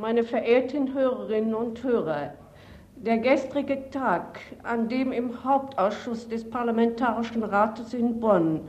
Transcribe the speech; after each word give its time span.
Meine 0.00 0.24
verehrten 0.24 0.94
Hörerinnen 0.94 1.54
und 1.54 1.84
Hörer, 1.84 2.32
der 2.96 3.18
gestrige 3.18 3.90
Tag, 3.90 4.40
an 4.62 4.88
dem 4.88 5.12
im 5.12 5.44
Hauptausschuss 5.44 6.26
des 6.26 6.48
Parlamentarischen 6.48 7.42
Rates 7.42 7.92
in 7.92 8.18
Bonn 8.18 8.62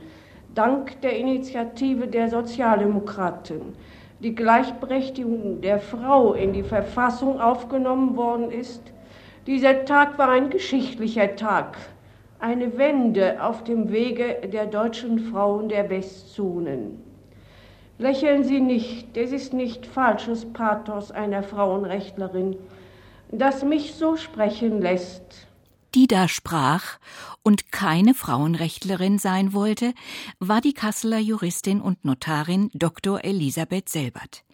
dank 0.54 1.00
der 1.00 1.16
Initiative 1.16 2.08
der 2.08 2.28
Sozialdemokraten 2.28 3.74
die 4.20 4.34
Gleichberechtigung 4.34 5.62
der 5.62 5.78
Frau 5.78 6.34
in 6.34 6.52
die 6.52 6.62
Verfassung 6.62 7.40
aufgenommen 7.40 8.18
worden 8.18 8.50
ist, 8.50 8.82
dieser 9.46 9.86
Tag 9.86 10.18
war 10.18 10.28
ein 10.28 10.50
geschichtlicher 10.50 11.36
Tag, 11.36 11.78
eine 12.38 12.76
Wende 12.76 13.42
auf 13.42 13.64
dem 13.64 13.90
Wege 13.90 14.46
der 14.52 14.66
deutschen 14.66 15.18
Frauen 15.18 15.70
der 15.70 15.88
Westzonen. 15.88 17.13
Lächeln 17.98 18.42
Sie 18.42 18.60
nicht, 18.60 19.16
es 19.16 19.30
ist 19.30 19.52
nicht 19.52 19.86
falsches 19.86 20.52
Pathos 20.52 21.10
einer 21.10 21.42
Frauenrechtlerin, 21.42 22.56
das 23.30 23.64
mich 23.64 23.94
so 23.94 24.16
sprechen 24.16 24.80
lässt 24.80 25.46
die 25.94 26.06
da 26.06 26.28
sprach 26.28 26.98
und 27.42 27.70
keine 27.70 28.14
Frauenrechtlerin 28.14 29.18
sein 29.18 29.52
wollte, 29.52 29.94
war 30.40 30.60
die 30.60 30.72
Kasseler 30.72 31.18
Juristin 31.18 31.80
und 31.80 32.04
Notarin 32.04 32.70
Dr. 32.74 33.24
Elisabeth 33.24 33.88
Selbert. 33.88 34.44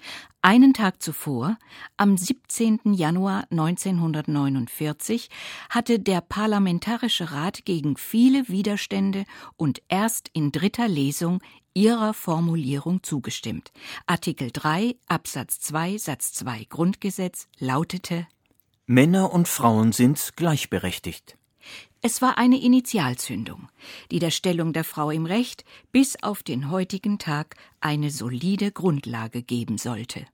Einen 0.42 0.74
Tag 0.74 1.02
zuvor, 1.02 1.56
am 1.96 2.16
17. 2.16 2.80
Januar 2.92 3.44
1949, 3.50 5.28
hatte 5.68 5.98
der 5.98 6.20
Parlamentarische 6.20 7.32
Rat 7.32 7.64
gegen 7.64 7.96
viele 7.96 8.48
Widerstände 8.48 9.24
und 9.56 9.82
erst 9.88 10.30
in 10.32 10.50
dritter 10.50 10.88
Lesung 10.88 11.40
ihrer 11.74 12.14
Formulierung 12.14 13.02
zugestimmt. 13.02 13.72
Artikel 14.06 14.50
3 14.52 14.96
Absatz 15.08 15.60
2 15.60 15.98
Satz 15.98 16.32
2 16.32 16.66
Grundgesetz 16.68 17.48
lautete 17.58 18.26
Männer 18.86 19.32
und 19.32 19.46
Frauen 19.46 19.92
sind 19.92 20.32
gleichberechtigt. 20.36 21.36
Es 22.02 22.22
war 22.22 22.38
eine 22.38 22.60
Initialzündung, 22.60 23.68
die 24.10 24.18
der 24.18 24.30
Stellung 24.30 24.72
der 24.72 24.84
Frau 24.84 25.10
im 25.10 25.26
Recht 25.26 25.64
bis 25.92 26.20
auf 26.22 26.42
den 26.42 26.70
heutigen 26.70 27.18
Tag 27.18 27.56
eine 27.80 28.10
solide 28.10 28.72
Grundlage 28.72 29.42
geben 29.42 29.78
sollte. 29.78 30.26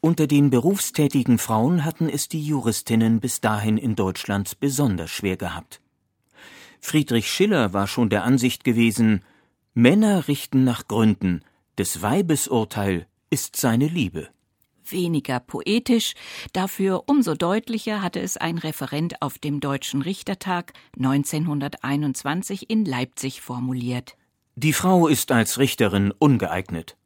Unter 0.00 0.26
den 0.26 0.50
berufstätigen 0.50 1.38
Frauen 1.38 1.84
hatten 1.84 2.08
es 2.08 2.28
die 2.28 2.42
Juristinnen 2.42 3.20
bis 3.20 3.40
dahin 3.40 3.76
in 3.76 3.94
Deutschland 3.96 4.58
besonders 4.58 5.10
schwer 5.10 5.36
gehabt. 5.36 5.80
Friedrich 6.80 7.30
Schiller 7.30 7.72
war 7.72 7.86
schon 7.86 8.08
der 8.08 8.24
Ansicht 8.24 8.64
gewesen, 8.64 9.22
Männer 9.74 10.28
richten 10.28 10.64
nach 10.64 10.88
Gründen, 10.88 11.42
des 11.78 12.02
Weibes 12.02 12.48
Urteil 12.48 13.06
ist 13.30 13.56
seine 13.56 13.86
Liebe 13.86 14.28
weniger 14.92 15.40
poetisch, 15.40 16.14
dafür 16.52 17.04
umso 17.06 17.34
deutlicher 17.34 18.02
hatte 18.02 18.20
es 18.20 18.36
ein 18.36 18.58
Referent 18.58 19.22
auf 19.22 19.38
dem 19.38 19.60
Deutschen 19.60 20.02
Richtertag 20.02 20.72
1921 20.96 22.70
in 22.70 22.84
Leipzig 22.84 23.40
formuliert. 23.40 24.16
Die 24.56 24.72
Frau 24.72 25.06
ist 25.06 25.32
als 25.32 25.58
Richterin 25.58 26.12
ungeeignet. 26.18 26.96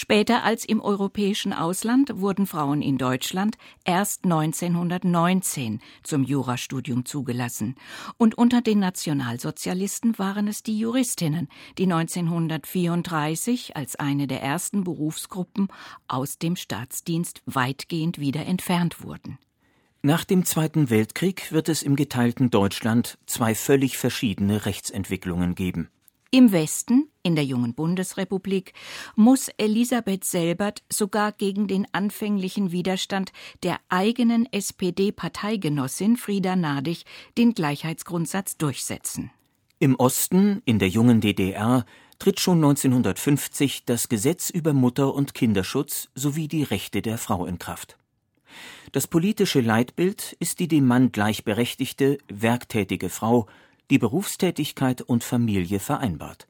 Später 0.00 0.44
als 0.44 0.64
im 0.64 0.80
europäischen 0.80 1.52
Ausland 1.52 2.20
wurden 2.20 2.46
Frauen 2.46 2.82
in 2.82 2.98
Deutschland 2.98 3.58
erst 3.84 4.22
1919 4.22 5.80
zum 6.04 6.22
Jurastudium 6.22 7.04
zugelassen. 7.04 7.74
Und 8.16 8.38
unter 8.38 8.62
den 8.62 8.78
Nationalsozialisten 8.78 10.16
waren 10.16 10.46
es 10.46 10.62
die 10.62 10.78
Juristinnen, 10.78 11.48
die 11.78 11.92
1934 11.92 13.76
als 13.76 13.96
eine 13.96 14.28
der 14.28 14.40
ersten 14.40 14.84
Berufsgruppen 14.84 15.66
aus 16.06 16.38
dem 16.38 16.54
Staatsdienst 16.54 17.42
weitgehend 17.46 18.20
wieder 18.20 18.46
entfernt 18.46 19.02
wurden. 19.02 19.36
Nach 20.02 20.22
dem 20.22 20.44
Zweiten 20.44 20.90
Weltkrieg 20.90 21.50
wird 21.50 21.68
es 21.68 21.82
im 21.82 21.96
geteilten 21.96 22.50
Deutschland 22.50 23.18
zwei 23.26 23.56
völlig 23.56 23.98
verschiedene 23.98 24.64
Rechtsentwicklungen 24.64 25.56
geben. 25.56 25.90
Im 26.30 26.52
Westen, 26.52 27.08
in 27.22 27.36
der 27.36 27.44
jungen 27.44 27.72
Bundesrepublik, 27.72 28.74
muss 29.16 29.48
Elisabeth 29.56 30.24
Selbert 30.24 30.82
sogar 30.90 31.32
gegen 31.32 31.68
den 31.68 31.86
anfänglichen 31.92 32.70
Widerstand 32.70 33.32
der 33.62 33.78
eigenen 33.88 34.46
SPD-Parteigenossin 34.52 36.18
Frieda 36.18 36.54
Nadig 36.54 37.06
den 37.38 37.54
Gleichheitsgrundsatz 37.54 38.58
durchsetzen. 38.58 39.30
Im 39.78 39.94
Osten, 39.94 40.60
in 40.66 40.78
der 40.78 40.88
jungen 40.88 41.22
DDR, 41.22 41.86
tritt 42.18 42.40
schon 42.40 42.58
1950 42.58 43.86
das 43.86 44.10
Gesetz 44.10 44.50
über 44.50 44.74
Mutter- 44.74 45.14
und 45.14 45.32
Kinderschutz 45.32 46.10
sowie 46.14 46.46
die 46.46 46.62
Rechte 46.62 47.00
der 47.00 47.16
Frau 47.16 47.46
in 47.46 47.58
Kraft. 47.58 47.96
Das 48.92 49.06
politische 49.06 49.62
Leitbild 49.62 50.36
ist 50.40 50.60
die 50.60 50.68
dem 50.68 50.86
Mann 50.86 51.10
gleichberechtigte, 51.10 52.18
werktätige 52.28 53.08
Frau, 53.08 53.46
die 53.90 53.98
Berufstätigkeit 53.98 55.02
und 55.02 55.24
Familie 55.24 55.80
vereinbart. 55.80 56.48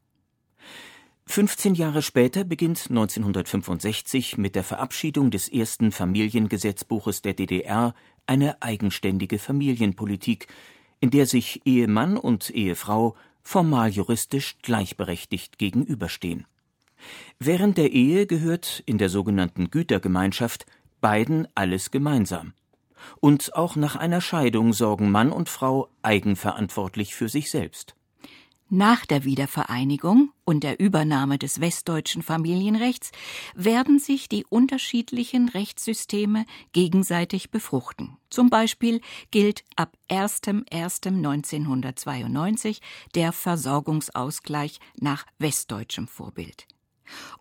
15 1.27 1.75
Jahre 1.75 2.01
später 2.01 2.45
beginnt 2.45 2.87
1965 2.89 4.39
mit 4.39 4.55
der 4.55 4.65
Verabschiedung 4.65 5.31
des 5.31 5.49
ersten 5.49 5.93
Familiengesetzbuches 5.93 7.21
der 7.21 7.35
DDR 7.35 7.95
eine 8.27 8.63
eigenständige 8.63 9.39
Familienpolitik, 9.39 10.47
in 11.01 11.11
der 11.11 11.27
sich 11.27 11.61
Ehemann 11.67 12.17
und 12.17 12.51
Ehefrau 12.51 13.15
formal 13.43 13.91
juristisch 13.91 14.57
gleichberechtigt 14.63 15.59
gegenüberstehen. 15.59 16.47
Während 17.39 17.79
der 17.79 17.93
Ehe 17.93 18.27
gehört 18.27 18.83
in 18.87 18.99
der 18.99 19.09
sogenannten 19.09 19.71
Gütergemeinschaft 19.71 20.67
beiden 21.01 21.47
alles 21.55 21.91
gemeinsam. 21.91 22.55
Und 23.21 23.55
auch 23.55 23.77
nach 23.77 23.97
einer 23.97 24.21
Scheidung 24.21 24.73
sorgen 24.73 25.11
Mann 25.11 25.33
und 25.33 25.49
Frau 25.49 25.89
eigenverantwortlich 26.03 27.15
für 27.15 27.29
sich 27.29 27.51
selbst. 27.51 27.95
Nach 28.71 29.07
der 29.07 29.25
Wiedervereinigung 29.25 30.31
und 30.45 30.63
der 30.63 30.79
Übernahme 30.79 31.39
des 31.39 31.63
westdeutschen 31.63 32.23
Familienrechts 32.23 33.13
werden 33.55 33.99
sich 33.99 34.29
die 34.29 34.45
unterschiedlichen 34.45 35.49
Rechtssysteme 35.49 36.45
gegenseitig 36.73 37.51
befruchten. 37.51 38.19
Zum 38.29 38.51
Beispiel 38.51 39.01
gilt 39.31 39.65
ab 39.75 39.97
1.1.1992 40.11 42.81
der 43.15 43.33
Versorgungsausgleich 43.33 44.81
nach 45.01 45.25
westdeutschem 45.39 46.07
Vorbild. 46.07 46.67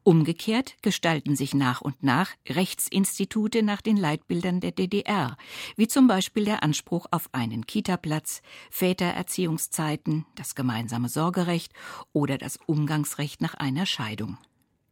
Umgekehrt 0.04 0.76
gestalten 0.82 1.36
sich 1.36 1.54
nach 1.54 1.82
und 1.82 2.04
nach 2.04 2.30
Rechtsinstitute 2.48 3.64
nach 3.64 3.82
den 3.82 3.98
Leitbildern 3.98 4.60
der 4.60 4.72
DDR, 4.72 5.38
wie 5.76 5.88
zum 5.88 6.08
Beispiel 6.08 6.46
der 6.46 6.64
Anspruch 6.64 7.06
auf 7.12 7.30
einen 7.34 7.66
Kitaplatz, 7.66 8.42
Vätererziehungszeiten, 8.72 10.26
das 10.36 10.56
gemeinsame 10.56 11.10
Sorgerecht 11.10 11.74
oder 12.14 12.38
das 12.38 12.58
Umgangsrecht 12.66 13.42
nach 13.42 13.54
einer 13.56 13.86
Scheidung. 13.86 14.38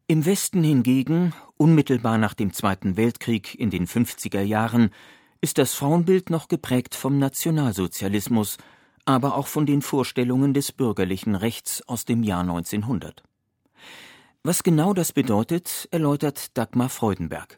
Im 0.07 0.25
Westen 0.25 0.63
hingegen, 0.63 1.33
unmittelbar 1.57 2.19
nach 2.19 2.35
dem 2.35 2.53
Zweiten 2.53 2.95
Weltkrieg 2.95 3.55
in 3.55 3.71
den 3.71 3.87
50er 3.87 4.41
Jahren, 4.41 4.91
ist 5.41 5.57
das 5.57 5.73
Frauenbild 5.73 6.29
noch 6.29 6.47
geprägt 6.47 6.93
vom 6.93 7.17
Nationalsozialismus, 7.17 8.57
aber 9.05 9.35
auch 9.35 9.47
von 9.47 9.65
den 9.65 9.81
Vorstellungen 9.81 10.53
des 10.53 10.71
bürgerlichen 10.71 11.35
Rechts 11.35 11.81
aus 11.87 12.05
dem 12.05 12.23
Jahr 12.23 12.41
1900. 12.41 13.23
Was 14.45 14.61
genau 14.61 14.93
das 14.93 15.11
bedeutet, 15.11 15.87
erläutert 15.89 16.55
Dagmar 16.55 16.89
Freudenberg. 16.89 17.57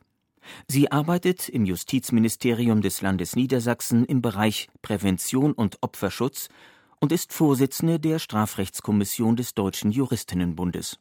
Sie 0.70 0.90
arbeitet 0.90 1.50
im 1.50 1.66
Justizministerium 1.66 2.82
des 2.82 3.02
Landes 3.02 3.36
Niedersachsen 3.36 4.06
im 4.06 4.22
Bereich 4.22 4.70
Prävention 4.82 5.52
und 5.52 5.80
Opferschutz 5.82 6.48
und 7.02 7.12
ist 7.12 7.34
Vorsitzende 7.34 8.00
der 8.00 8.20
Strafrechtskommission 8.20 9.36
des 9.36 9.54
Deutschen 9.54 9.92
Juristinnenbundes. 9.92 10.98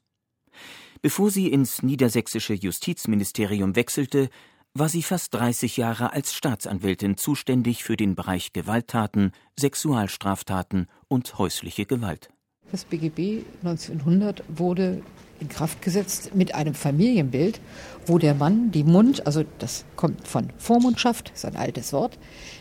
Bevor 1.02 1.30
sie 1.30 1.52
ins 1.52 1.84
niedersächsische 1.84 2.54
Justizministerium 2.54 3.76
wechselte, 3.76 4.28
war 4.74 4.88
sie 4.88 5.04
fast 5.04 5.34
30 5.34 5.76
Jahre 5.76 6.12
als 6.12 6.34
Staatsanwältin 6.34 7.16
zuständig 7.16 7.84
für 7.84 7.96
den 7.96 8.16
Bereich 8.16 8.52
Gewalttaten, 8.52 9.30
Sexualstraftaten 9.56 10.88
und 11.06 11.38
häusliche 11.38 11.86
Gewalt. 11.86 12.30
Das 12.72 12.84
BGB 12.84 13.44
1900 13.62 14.42
wurde 14.48 15.02
in 15.38 15.48
Kraft 15.48 15.82
gesetzt 15.82 16.34
mit 16.34 16.54
einem 16.54 16.74
Familienbild, 16.74 17.60
wo 18.06 18.18
der 18.18 18.34
Mann 18.34 18.70
die 18.72 18.84
Mund, 18.84 19.26
also 19.26 19.44
das 19.58 19.84
kommt 19.94 20.26
von 20.26 20.50
Vormundschaft, 20.58 21.30
ist 21.34 21.44
ein 21.44 21.56
altes 21.56 21.92
Wort, 21.92 22.18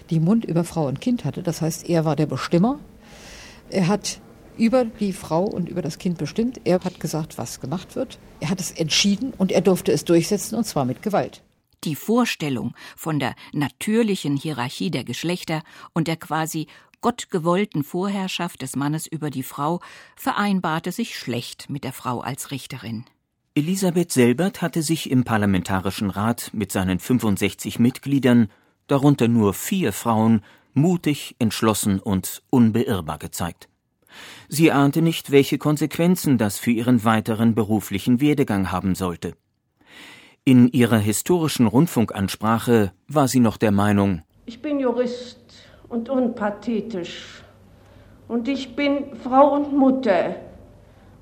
die 0.10 0.19
Mund 0.19 0.46
über 0.46 0.63
Frau 0.63 0.88
und 0.88 1.02
Kind 1.02 1.25
hatte. 1.25 1.42
Das 1.42 1.62
heißt, 1.62 1.90
er 1.90 2.06
war 2.06 2.16
der 2.16 2.28
Bestimmer. 2.28 2.80
Er 3.69 3.88
hat 3.88 4.19
über 4.57 4.86
die 4.86 5.13
Frau 5.13 5.44
und 5.44 5.69
über 5.69 5.81
das 5.81 5.98
Kind 5.98 6.18
bestimmt. 6.18 6.62
Er 6.63 6.80
hat 6.84 7.00
gesagt, 7.00 7.38
was 7.38 7.60
gemacht 7.60 7.96
wird. 7.96 8.19
Er 8.40 8.50
hat 8.50 8.60
es 8.60 8.72
entschieden 8.72 9.34
und 9.38 9.51
er 9.51 9.62
durfte 9.62 9.92
es 9.92 10.06
durchsetzen 10.06 10.56
und 10.56 10.66
zwar 10.66 10.86
mit 10.86 11.01
Gewalt. 11.01 11.42
Die 11.84 11.96
Vorstellung 11.96 12.74
von 12.96 13.19
der 13.19 13.36
natürlichen 13.54 14.38
Hierarchie 14.38 14.90
der 14.90 15.04
Geschlechter 15.04 15.62
und 15.94 16.08
der 16.08 16.16
quasi 16.16 16.68
gottgewollten 17.01 17.83
Vorherrschaft 17.83 18.62
des 18.62 18.75
Mannes 18.75 19.07
über 19.07 19.30
die 19.30 19.44
Frau 19.44 19.81
vereinbarte 20.15 20.92
sich 20.92 21.18
schlecht 21.18 21.69
mit 21.69 21.83
der 21.83 21.94
Frau 21.94 22.19
als 22.19 22.51
Richterin. 22.51 23.06
Elisabeth 23.56 24.12
Selbert 24.12 24.62
hatte 24.62 24.81
sich 24.81 25.09
im 25.09 25.24
Parlamentarischen 25.24 26.09
Rat 26.09 26.51
mit 26.53 26.71
seinen 26.71 27.00
65 27.00 27.80
Mitgliedern, 27.80 28.50
darunter 28.88 29.27
nur 29.27 29.53
vier 29.53 29.94
Frauen, 29.94 30.42
mutig, 30.74 31.36
entschlossen 31.39 32.00
und 32.00 32.44
unbeirrbar 32.50 33.18
gezeigt. 33.18 33.69
Sie 34.50 34.71
ahnte 34.71 35.01
nicht, 35.01 35.31
welche 35.31 35.57
Konsequenzen 35.57 36.38
das 36.38 36.57
für 36.57 36.71
ihren 36.71 37.03
weiteren 37.03 37.56
beruflichen 37.56 38.19
Werdegang 38.19 38.71
haben 38.71 38.95
sollte. 38.95 39.36
In 40.44 40.69
ihrer 40.71 41.00
historischen 41.00 41.65
Rundfunkansprache 41.65 42.94
war 43.07 43.27
sie 43.27 43.39
noch 43.39 43.57
der 43.57 43.71
Meinung, 43.71 44.21
ich 44.48 44.62
bin 44.62 44.80
Jurist 44.80 45.39
und 45.90 46.10
unpathetisch. 46.10 47.44
Und 48.28 48.48
ich 48.48 48.76
bin 48.76 49.16
Frau 49.16 49.54
und 49.54 49.76
Mutter 49.76 50.36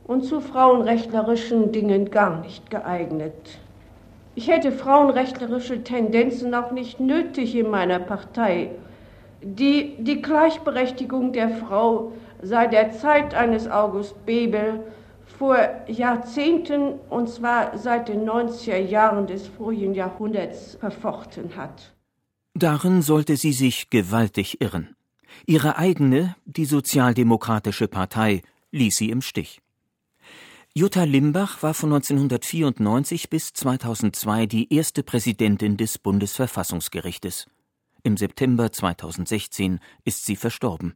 und 0.06 0.24
zu 0.24 0.42
frauenrechtlerischen 0.42 1.72
Dingen 1.72 2.12
gar 2.12 2.42
nicht 2.42 2.70
geeignet. 2.70 3.60
Ich 4.36 4.48
hätte 4.48 4.72
frauenrechtlerische 4.72 5.84
Tendenzen 5.84 6.56
auch 6.56 6.72
nicht 6.72 7.00
nötig 7.00 7.56
in 7.56 7.70
meiner 7.70 8.00
Partei, 8.00 8.72
die 9.42 9.96
die 10.00 10.22
Gleichberechtigung 10.22 11.34
der 11.34 11.50
Frau 11.50 12.14
seit 12.42 12.74
der 12.74 12.92
Zeit 12.92 13.36
eines 13.36 13.70
August 13.70 14.26
Bebel 14.26 14.80
vor 15.38 15.58
Jahrzehnten, 15.88 17.00
und 17.10 17.30
zwar 17.30 17.78
seit 17.78 18.08
den 18.08 18.28
90er 18.28 18.78
Jahren 18.78 19.28
des 19.28 19.48
vorigen 19.48 19.94
Jahrhunderts, 19.94 20.76
verfochten 20.76 21.56
hat. 21.56 21.93
Darin 22.56 23.02
sollte 23.02 23.36
sie 23.36 23.54
sich 23.54 23.90
gewaltig 23.90 24.62
irren. 24.62 24.96
Ihre 25.48 25.78
eigene, 25.78 26.36
die 26.46 26.66
Sozialdemokratische 26.66 27.88
Partei, 27.88 28.44
ließ 28.72 28.96
sie 28.96 29.10
im 29.10 29.22
Stich. 29.22 29.62
Jutta 30.76 31.04
Limbach 31.04 31.62
war 31.62 31.74
von 31.74 31.94
1994 31.94 33.30
bis 33.30 33.54
2002 33.54 34.46
die 34.48 34.74
erste 34.74 35.04
Präsidentin 35.04 35.78
des 35.78 35.98
Bundesverfassungsgerichtes. 35.98 37.48
Im 38.04 38.18
September 38.18 38.72
2016 38.72 39.80
ist 40.04 40.26
sie 40.26 40.36
verstorben. 40.36 40.96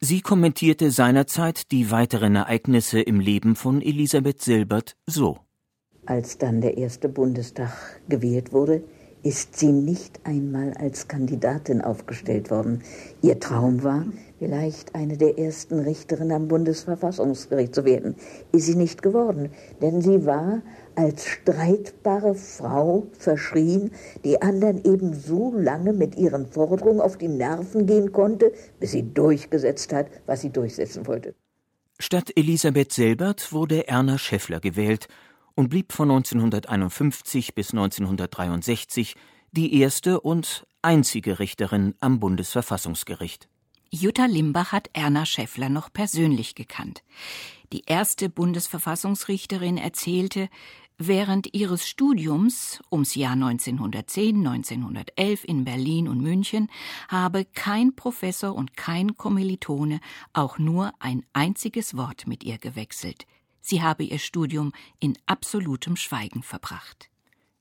Sie 0.00 0.20
kommentierte 0.20 0.90
seinerzeit 0.90 1.70
die 1.70 1.90
weiteren 1.90 2.36
Ereignisse 2.36 3.00
im 3.00 3.20
Leben 3.20 3.56
von 3.56 3.82
Elisabeth 3.82 4.42
Silbert 4.42 4.96
so. 5.06 5.38
Als 6.06 6.38
dann 6.38 6.60
der 6.60 6.78
erste 6.78 7.08
Bundestag 7.08 8.00
gewählt 8.08 8.52
wurde, 8.52 8.84
ist 9.22 9.58
sie 9.58 9.72
nicht 9.72 10.20
einmal 10.24 10.74
als 10.74 11.08
Kandidatin 11.08 11.80
aufgestellt 11.80 12.50
worden. 12.50 12.82
Ihr 13.22 13.40
Traum 13.40 13.82
war, 13.82 14.06
vielleicht 14.38 14.94
eine 14.94 15.16
der 15.16 15.38
ersten 15.38 15.80
Richterinnen 15.80 16.32
am 16.32 16.48
Bundesverfassungsgericht 16.48 17.74
zu 17.74 17.84
werden. 17.84 18.14
Ist 18.52 18.66
sie 18.66 18.76
nicht 18.76 19.02
geworden, 19.02 19.50
denn 19.82 20.00
sie 20.00 20.24
war 20.24 20.62
als 20.94 21.26
streitbare 21.26 22.34
Frau 22.34 23.06
verschrien, 23.18 23.90
die 24.24 24.40
anderen 24.42 24.84
eben 24.84 25.14
so 25.14 25.52
lange 25.54 25.92
mit 25.92 26.16
ihren 26.16 26.46
Forderungen 26.46 27.00
auf 27.00 27.16
die 27.16 27.28
Nerven 27.28 27.86
gehen 27.86 28.12
konnte, 28.12 28.52
bis 28.80 28.92
sie 28.92 29.12
durchgesetzt 29.14 29.92
hat, 29.92 30.06
was 30.26 30.40
sie 30.40 30.50
durchsetzen 30.50 31.06
wollte. 31.06 31.34
Statt 32.00 32.30
Elisabeth 32.36 32.92
Selbert 32.92 33.52
wurde 33.52 33.88
Erna 33.88 34.18
Schäffler 34.18 34.60
gewählt 34.60 35.08
und 35.58 35.70
blieb 35.70 35.92
von 35.92 36.08
1951 36.08 37.52
bis 37.52 37.72
1963 37.72 39.16
die 39.50 39.80
erste 39.80 40.20
und 40.20 40.64
einzige 40.82 41.40
Richterin 41.40 41.96
am 41.98 42.20
Bundesverfassungsgericht. 42.20 43.48
Jutta 43.90 44.26
Limbach 44.26 44.70
hat 44.70 44.88
Erna 44.92 45.26
Schäffler 45.26 45.68
noch 45.68 45.92
persönlich 45.92 46.54
gekannt. 46.54 47.02
Die 47.72 47.82
erste 47.86 48.28
Bundesverfassungsrichterin 48.28 49.78
erzählte, 49.78 50.48
während 50.96 51.52
ihres 51.52 51.88
Studiums 51.88 52.80
ums 52.92 53.16
Jahr 53.16 53.32
1910, 53.32 54.46
1911 54.46 55.42
in 55.42 55.64
Berlin 55.64 56.06
und 56.06 56.20
München 56.20 56.70
habe 57.08 57.44
kein 57.44 57.96
Professor 57.96 58.54
und 58.54 58.76
kein 58.76 59.16
Kommilitone 59.16 59.98
auch 60.32 60.58
nur 60.58 60.92
ein 61.00 61.26
einziges 61.32 61.96
Wort 61.96 62.28
mit 62.28 62.44
ihr 62.44 62.58
gewechselt. 62.58 63.26
Sie 63.70 63.82
habe 63.82 64.02
ihr 64.02 64.18
Studium 64.18 64.72
in 64.98 65.18
absolutem 65.26 65.96
Schweigen 65.96 66.42
verbracht. 66.42 67.10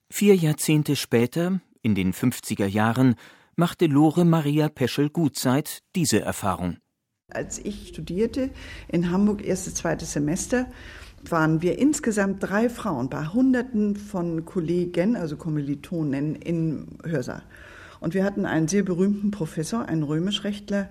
Vier 0.09 0.37
Jahrzehnte 0.37 0.95
später, 0.95 1.59
in 1.81 1.95
den 1.95 2.13
50er 2.13 2.65
Jahren, 2.65 3.15
machte 3.57 3.87
Lore 3.87 4.23
Maria 4.23 4.69
Peschel-Gutzeit 4.69 5.83
diese 5.97 6.21
Erfahrung. 6.21 6.77
Als 7.29 7.59
ich 7.59 7.89
studierte 7.89 8.51
in 8.87 9.11
Hamburg 9.11 9.43
erstes, 9.43 9.75
zweites 9.75 10.13
Semester, 10.13 10.71
waren 11.29 11.61
wir 11.61 11.77
insgesamt 11.77 12.41
drei 12.41 12.69
Frauen 12.69 13.09
bei 13.09 13.25
Hunderten 13.25 13.97
von 13.97 14.45
Kollegen, 14.45 15.17
also 15.17 15.35
Kommilitonen 15.35 16.37
im 16.37 16.99
Hörsaal. 17.03 17.43
Und 17.99 18.13
wir 18.13 18.23
hatten 18.23 18.45
einen 18.45 18.67
sehr 18.67 18.83
berühmten 18.83 19.31
Professor, 19.31 19.85
einen 19.85 20.03
Römischrechtler, 20.03 20.89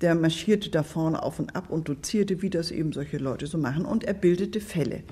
der 0.00 0.14
marschierte 0.14 0.70
da 0.70 0.82
vorne 0.82 1.22
auf 1.22 1.38
und 1.38 1.56
ab 1.56 1.70
und 1.70 1.88
dozierte, 1.88 2.42
wie 2.42 2.50
das 2.50 2.70
eben 2.70 2.92
solche 2.92 3.18
Leute 3.18 3.46
so 3.46 3.58
machen. 3.58 3.84
Und 3.84 4.04
er 4.04 4.14
bildete 4.14 4.60
Fälle 4.60 5.02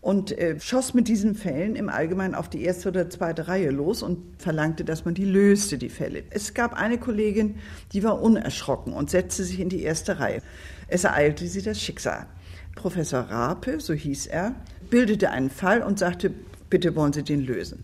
und 0.00 0.36
äh, 0.38 0.60
schoss 0.60 0.94
mit 0.94 1.08
diesen 1.08 1.34
Fällen 1.34 1.74
im 1.74 1.88
Allgemeinen 1.88 2.34
auf 2.34 2.48
die 2.48 2.62
erste 2.62 2.90
oder 2.90 3.10
zweite 3.10 3.48
Reihe 3.48 3.70
los 3.70 4.02
und 4.02 4.18
verlangte, 4.38 4.84
dass 4.84 5.04
man 5.04 5.14
die 5.14 5.24
löste, 5.24 5.76
die 5.76 5.88
Fälle. 5.88 6.22
Es 6.30 6.54
gab 6.54 6.74
eine 6.74 6.98
Kollegin, 6.98 7.56
die 7.92 8.04
war 8.04 8.22
unerschrocken 8.22 8.92
und 8.92 9.10
setzte 9.10 9.44
sich 9.44 9.58
in 9.60 9.68
die 9.68 9.82
erste 9.82 10.20
Reihe. 10.20 10.40
Es 10.86 11.04
ereilte 11.04 11.46
sie 11.46 11.62
das 11.62 11.82
Schicksal. 11.82 12.26
Professor 12.74 13.20
Rape, 13.20 13.80
so 13.80 13.92
hieß 13.92 14.28
er, 14.28 14.54
bildete 14.88 15.30
einen 15.30 15.50
Fall 15.50 15.82
und 15.82 15.98
sagte, 15.98 16.32
bitte 16.70 16.94
wollen 16.94 17.12
Sie 17.12 17.24
den 17.24 17.44
lösen. 17.44 17.82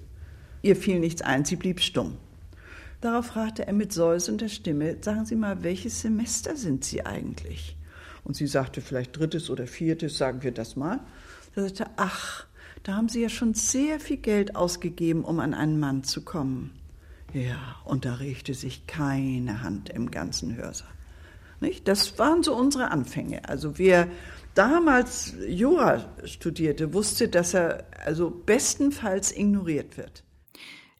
Ihr 0.63 0.77
fiel 0.77 1.01
nichts 1.01 1.21
ein, 1.21 1.45
sie 1.45 1.57
blieb 1.57 1.81
stumm. 1.81 2.17
Darauf 3.05 3.27
fragte 3.27 3.67
er 3.67 3.75
mit 3.75 3.93
säusender 3.93 4.49
Stimme, 4.49 4.97
sagen 5.03 5.27
Sie 5.27 5.37
mal, 5.37 5.63
welches 5.63 6.01
Semester 6.01 6.57
sind 6.57 6.87
Sie 6.87 7.05
eigentlich? 7.05 7.77
Und 8.25 8.35
sie 8.35 8.47
sagte 8.47 8.81
vielleicht 8.81 9.19
drittes 9.19 9.51
oder 9.51 9.67
viertes, 9.67 10.17
sagen 10.17 10.43
wir 10.43 10.53
das 10.53 10.75
mal. 10.75 11.01
Da 11.55 11.61
sagte 11.65 11.87
ach, 11.97 12.47
da 12.83 12.95
haben 12.95 13.11
Sie 13.11 13.21
ja 13.21 13.29
schon 13.29 13.53
sehr 13.53 14.01
viel 14.01 14.17
Geld 14.17 14.57
ausgegeben, 14.57 15.23
um 15.23 15.39
an 15.41 15.53
einen 15.53 15.79
Mann 15.79 16.03
zu 16.05 16.25
kommen. 16.25 16.71
Ja, 17.35 17.77
und 17.85 18.07
da 18.07 18.15
regte 18.15 18.55
sich 18.55 18.87
keine 18.87 19.63
Hand 19.63 19.91
im 19.91 20.11
ganzen 20.11 20.57
Hörsaal. 20.57 20.89
Nicht? 21.61 21.87
Das 21.87 22.19
waren 22.19 22.43
so 22.43 22.57
unsere 22.57 22.91
Anfänge. 22.91 23.47
Also 23.47 23.77
wer 23.77 24.09
damals 24.55 25.35
Jura 25.47 26.07
studierte, 26.25 26.95
wusste, 26.95 27.29
dass 27.29 27.53
er 27.53 27.85
also 28.03 28.31
bestenfalls 28.31 29.31
ignoriert 29.31 29.99
wird. 29.99 30.25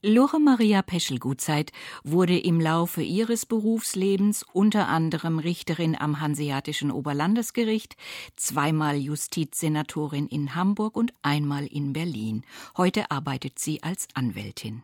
Lore 0.07 0.39
Maria 0.39 0.83
Peschel-Gutzeit 0.83 1.71
wurde 2.03 2.37
im 2.37 2.61
Laufe 2.61 3.01
ihres 3.01 3.47
Berufslebens 3.47 4.45
unter 4.53 4.87
anderem 4.87 5.39
Richterin 5.39 5.97
am 5.99 6.21
Hanseatischen 6.21 6.91
Oberlandesgericht, 6.91 7.95
zweimal 8.35 8.97
Justizsenatorin 8.97 10.27
in 10.27 10.53
Hamburg 10.53 10.95
und 10.95 11.11
einmal 11.23 11.65
in 11.65 11.91
Berlin. 11.91 12.43
Heute 12.77 13.09
arbeitet 13.09 13.57
sie 13.57 13.81
als 13.81 14.07
Anwältin. 14.13 14.83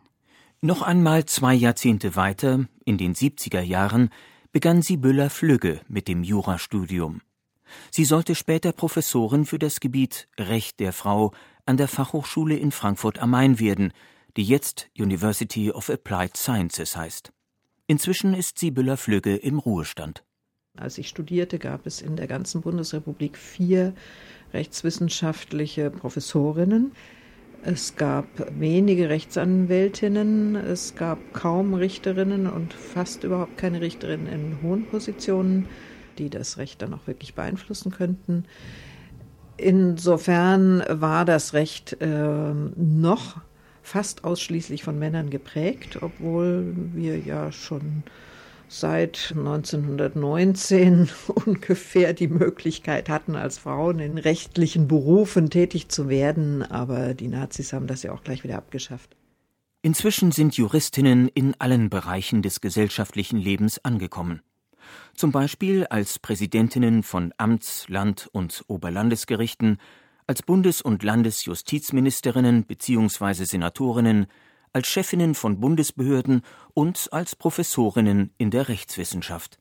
Noch 0.60 0.82
einmal 0.82 1.24
zwei 1.26 1.54
Jahrzehnte 1.54 2.16
weiter, 2.16 2.66
in 2.84 2.98
den 2.98 3.14
70er 3.14 3.60
Jahren, 3.60 4.10
begann 4.50 4.82
Sibylla 4.82 5.28
Flügge 5.28 5.82
mit 5.86 6.08
dem 6.08 6.24
Jurastudium. 6.24 7.20
Sie 7.92 8.04
sollte 8.04 8.34
später 8.34 8.72
Professorin 8.72 9.44
für 9.44 9.60
das 9.60 9.78
Gebiet 9.78 10.26
Recht 10.36 10.80
der 10.80 10.92
Frau 10.92 11.32
an 11.64 11.76
der 11.76 11.86
Fachhochschule 11.86 12.56
in 12.56 12.72
Frankfurt 12.72 13.20
am 13.20 13.30
Main 13.30 13.60
werden– 13.60 13.92
die 14.36 14.44
jetzt 14.44 14.90
University 14.98 15.70
of 15.70 15.90
Applied 15.90 16.36
Sciences 16.36 16.96
heißt. 16.96 17.32
Inzwischen 17.86 18.34
ist 18.34 18.58
Sibylla 18.58 18.96
Flügge 18.96 19.36
im 19.36 19.58
Ruhestand. 19.58 20.24
Als 20.76 20.96
ich 20.96 21.08
studierte, 21.08 21.58
gab 21.58 21.86
es 21.86 22.00
in 22.00 22.16
der 22.16 22.26
ganzen 22.26 22.62
Bundesrepublik 22.62 23.36
vier 23.36 23.92
rechtswissenschaftliche 24.54 25.90
Professorinnen. 25.90 26.92
Es 27.64 27.94
gab 27.96 28.26
wenige 28.58 29.08
Rechtsanwältinnen, 29.08 30.56
es 30.56 30.94
gab 30.94 31.18
kaum 31.32 31.74
Richterinnen 31.74 32.46
und 32.46 32.72
fast 32.72 33.22
überhaupt 33.22 33.58
keine 33.58 33.80
Richterinnen 33.80 34.26
in 34.26 34.62
hohen 34.62 34.86
Positionen, 34.86 35.68
die 36.18 36.30
das 36.30 36.58
Recht 36.58 36.82
dann 36.82 36.94
auch 36.94 37.06
wirklich 37.06 37.34
beeinflussen 37.34 37.92
könnten. 37.92 38.46
Insofern 39.58 40.82
war 40.88 41.24
das 41.24 41.52
Recht 41.52 41.98
äh, 42.00 42.54
noch 42.76 43.40
fast 43.92 44.24
ausschließlich 44.24 44.82
von 44.84 44.98
Männern 44.98 45.28
geprägt, 45.28 45.98
obwohl 46.00 46.74
wir 46.94 47.18
ja 47.18 47.52
schon 47.52 48.04
seit 48.66 49.34
1919 49.36 51.10
ungefähr 51.46 52.14
die 52.14 52.28
Möglichkeit 52.28 53.10
hatten, 53.10 53.36
als 53.36 53.58
Frauen 53.58 53.98
in 53.98 54.16
rechtlichen 54.16 54.88
Berufen 54.88 55.50
tätig 55.50 55.90
zu 55.90 56.08
werden, 56.08 56.62
aber 56.62 57.12
die 57.12 57.28
Nazis 57.28 57.74
haben 57.74 57.86
das 57.86 58.02
ja 58.02 58.12
auch 58.12 58.24
gleich 58.24 58.44
wieder 58.44 58.56
abgeschafft. 58.56 59.14
Inzwischen 59.82 60.32
sind 60.32 60.56
Juristinnen 60.56 61.28
in 61.28 61.54
allen 61.58 61.90
Bereichen 61.90 62.40
des 62.40 62.62
gesellschaftlichen 62.62 63.36
Lebens 63.36 63.84
angekommen. 63.84 64.40
Zum 65.14 65.32
Beispiel 65.32 65.84
als 65.84 66.18
Präsidentinnen 66.18 67.02
von 67.02 67.34
Amts-, 67.36 67.90
Land- 67.90 68.30
und 68.32 68.64
Oberlandesgerichten, 68.68 69.76
als 70.32 70.42
Bundes- 70.42 70.80
und 70.80 71.02
Landesjustizministerinnen 71.02 72.64
bzw. 72.64 73.44
Senatorinnen, 73.44 74.28
als 74.72 74.88
Chefinnen 74.88 75.34
von 75.34 75.60
Bundesbehörden 75.60 76.40
und 76.72 77.12
als 77.12 77.36
Professorinnen 77.36 78.30
in 78.38 78.50
der 78.50 78.70
Rechtswissenschaft. 78.70 79.58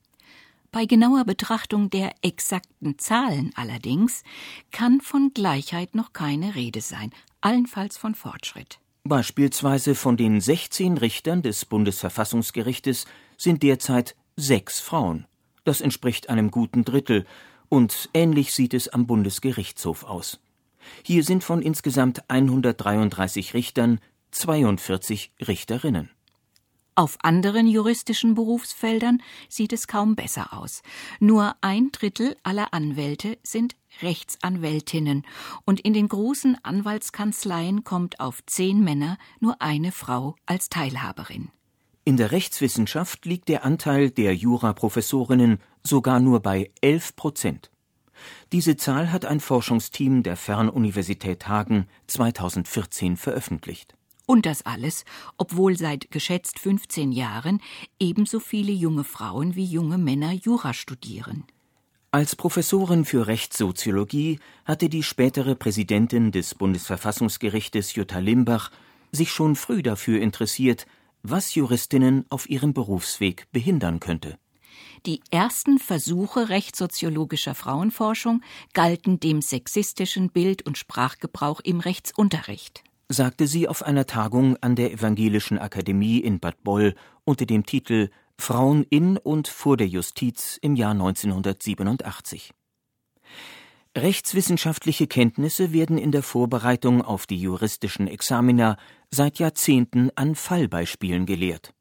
Bei 0.72 0.86
genauer 0.86 1.26
Betrachtung 1.26 1.90
der 1.90 2.14
exakten 2.22 2.98
Zahlen 2.98 3.52
allerdings 3.56 4.24
kann 4.72 5.02
von 5.02 5.32
Gleichheit 5.34 5.94
noch 5.94 6.14
keine 6.14 6.56
Rede 6.56 6.80
sein, 6.80 7.12
allenfalls 7.42 7.98
von 7.98 8.16
Fortschritt. 8.16 8.80
Beispielsweise 9.04 9.94
von 9.94 10.16
den 10.16 10.40
16 10.40 10.98
Richtern 10.98 11.42
des 11.42 11.66
Bundesverfassungsgerichtes 11.66 13.08
sind 13.36 13.62
derzeit 13.62 14.16
sechs 14.38 14.80
Frauen. 14.80 15.28
Das 15.66 15.82
entspricht 15.82 16.30
einem 16.30 16.50
guten 16.50 16.86
Drittel, 16.86 17.26
und 17.68 18.10
ähnlich 18.14 18.54
sieht 18.54 18.74
es 18.74 18.88
am 18.88 19.06
Bundesgerichtshof 19.06 20.06
aus. 20.06 20.40
Hier 21.04 21.24
sind 21.24 21.44
von 21.44 21.62
insgesamt 21.62 22.30
133 22.30 23.54
Richtern 23.54 24.00
42 24.32 25.34
Richterinnen. 25.48 26.10
Auf 26.96 27.18
anderen 27.22 27.68
juristischen 27.68 28.36
Berufsfeldern 28.36 29.24
sieht 29.48 29.72
es 29.72 29.88
kaum 29.88 30.16
besser 30.16 30.54
aus. 30.54 30.82
Nur 31.20 31.56
ein 31.62 31.90
Drittel 31.92 32.36
aller 32.44 32.74
Anwälte 32.74 33.38
sind 33.44 33.76
Rechtsanwältinnen 34.02 35.24
und 35.66 35.80
in 35.80 35.94
den 35.94 36.10
großen 36.10 36.58
Anwaltskanzleien 36.64 37.84
kommt 37.84 38.20
auf 38.20 38.46
zehn 38.46 38.84
Männer 38.84 39.18
nur 39.40 39.62
eine 39.62 39.92
Frau 39.92 40.36
als 40.46 40.70
Teilhaberin. 40.70 41.50
In 42.04 42.18
der 42.18 42.32
Rechtswissenschaft 42.32 43.26
liegt 43.26 43.48
der 43.48 43.64
Anteil 43.64 44.10
der 44.10 44.36
Juraprofessorinnen 44.36 45.60
sogar 45.84 46.20
nur 46.20 46.42
bei 46.42 46.72
11 46.82 47.16
Prozent. 47.16 47.72
Diese 48.52 48.76
Zahl 48.78 49.12
hat 49.12 49.26
ein 49.26 49.40
Forschungsteam 49.40 50.24
der 50.24 50.38
Fernuniversität 50.38 51.48
Hagen 51.48 51.88
2014 52.08 53.18
veröffentlicht. 53.18 53.96
Und 54.26 54.46
das 54.46 54.66
alles, 54.66 55.04
obwohl 55.38 55.78
seit 55.78 56.12
geschätzt 56.12 56.60
15 56.60 57.12
Jahren 57.12 57.62
ebenso 58.00 58.40
viele 58.40 58.72
junge 58.72 59.04
Frauen 59.04 59.56
wie 59.56 59.66
junge 59.66 59.98
Männer 59.98 60.32
Jura 60.32 60.74
studieren. 60.74 61.44
Als 62.12 62.36
Professorin 62.36 63.06
für 63.06 63.28
Rechtssoziologie 63.28 64.40
hatte 64.66 64.90
die 64.90 65.04
spätere 65.04 65.56
Präsidentin 65.56 66.32
des 66.32 66.56
Bundesverfassungsgerichtes 66.56 67.96
Jutta 67.96 68.20
Limbach 68.20 68.70
sich 69.12 69.32
schon 69.32 69.56
früh 69.56 69.82
dafür 69.82 70.22
interessiert, 70.22 70.88
was 71.24 71.56
Juristinnen 71.56 72.26
auf 72.30 72.50
ihrem 72.50 72.74
Berufsweg 72.74 73.48
behindern 73.52 74.00
könnte. 74.00 74.38
Die 75.06 75.22
ersten 75.32 75.80
Versuche 75.80 76.50
rechtssoziologischer 76.50 77.56
Frauenforschung 77.56 78.42
galten 78.74 79.20
dem 79.20 79.42
sexistischen 79.42 80.30
Bild 80.30 80.66
und 80.66 80.78
Sprachgebrauch 80.78 81.60
im 81.62 81.80
Rechtsunterricht 81.80 82.84
sagte 83.12 83.48
sie 83.48 83.68
auf 83.68 83.84
einer 83.84 84.06
Tagung 84.06 84.58
an 84.62 84.76
der 84.76 84.92
Evangelischen 84.92 85.60
Akademie 85.60 86.20
in 86.20 86.40
Bad 86.40 86.64
Boll 86.64 86.96
unter 87.24 87.46
dem 87.46 87.66
Titel 87.66 88.10
Frauen 88.38 88.84
in 88.90 89.18
und 89.18 89.48
vor 89.48 89.78
der 89.78 89.88
Justiz 89.88 90.58
im 90.62 90.76
Jahr 90.76 90.92
1987. 90.92 92.52
Rechtswissenschaftliche 93.96 95.06
Kenntnisse 95.06 95.74
werden 95.74 95.98
in 95.98 96.12
der 96.12 96.24
Vorbereitung 96.24 97.02
auf 97.02 97.28
die 97.28 97.40
juristischen 97.40 98.08
Examina 98.08 98.78
seit 99.12 99.38
Jahrzehnten 99.38 100.10
an 100.16 100.36
Fallbeispielen 100.36 101.26
gelehrt. 101.26 101.74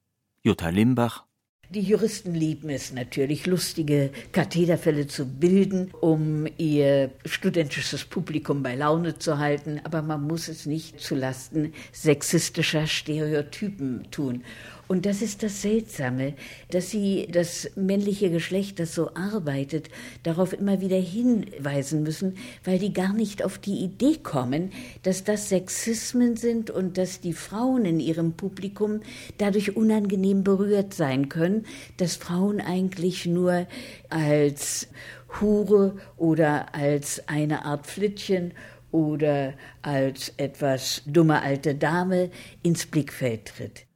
Jutta 0.43 0.71
Limbach 0.71 1.25
die 1.71 1.83
Juristen 1.83 2.35
lieben 2.35 2.69
es 2.69 2.93
natürlich, 2.93 3.47
lustige 3.47 4.11
Kathederfälle 4.33 5.07
zu 5.07 5.25
bilden, 5.25 5.93
um 6.01 6.49
ihr 6.59 7.13
studentisches 7.25 8.05
Publikum 8.05 8.65
bei 8.65 8.75
Laune 8.75 9.19
zu 9.19 9.39
halten, 9.39 9.81
aber 9.85 10.03
man 10.03 10.27
muss 10.27 10.49
es 10.49 10.67
nicht 10.67 11.01
zulasten 11.01 11.73
sexistischer 11.93 12.89
Stereotypen 12.89 14.11
tun. 14.11 14.43
Und 14.91 15.07
das 15.07 15.23
ist 15.23 15.45
das 15.45 15.63
Seltsame, 15.63 16.35
dass 16.73 16.91
sie 16.91 17.29
das 17.31 17.71
männliche 17.77 18.29
Geschlecht, 18.29 18.81
das 18.81 18.93
so 18.93 19.15
arbeitet, 19.15 19.89
darauf 20.25 20.53
immer 20.53 20.81
wieder 20.81 20.97
hinweisen 20.97 22.03
müssen, 22.03 22.37
weil 22.65 22.81
die 22.81 22.93
gar 22.93 23.13
nicht 23.13 23.45
auf 23.45 23.59
die 23.59 23.85
Idee 23.85 24.17
kommen, 24.21 24.73
dass 25.05 25.23
das 25.23 25.49
Sexismen 25.49 26.35
sind 26.35 26.73
und 26.73 26.99
dass 26.99 27.21
die 27.21 27.35
Frauen 27.35 27.85
in 27.85 28.01
ihrem 28.01 28.33
Publikum 28.33 28.99
dadurch 29.39 29.77
unangenehm 29.77 30.43
berührt 30.43 30.93
sein 30.93 31.29
können, 31.29 31.67
dass 31.99 32.17
Frauen 32.17 32.61
eigentlich 32.61 33.27
nur 33.27 33.69
als 34.09 34.89
Hure 35.41 36.01
oder 36.17 36.75
als 36.75 37.29
eine 37.29 37.65
Art 37.65 37.87
Flittchen 37.87 38.55
oder 38.91 39.55
als 39.83 40.33
etwas 40.37 41.03
dumme 41.07 41.43
alte 41.43 41.77
Dame 41.77 42.29
ins 42.65 42.87
Blickfeld 42.87 43.45
tritt. 43.57 43.87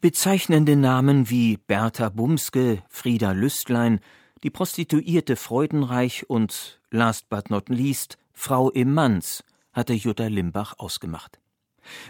Bezeichnende 0.00 0.76
Namen 0.76 1.28
wie 1.28 1.56
Bertha 1.56 2.08
Bumske, 2.08 2.84
Frieda 2.88 3.32
Lüstlein, 3.32 3.98
die 4.44 4.50
Prostituierte 4.50 5.34
Freudenreich 5.34 6.30
und, 6.30 6.80
last 6.92 7.28
but 7.28 7.50
not 7.50 7.68
least, 7.68 8.16
Frau 8.32 8.70
Immanz 8.70 9.42
hatte 9.72 9.94
Jutta 9.94 10.28
Limbach 10.28 10.74
ausgemacht. 10.78 11.40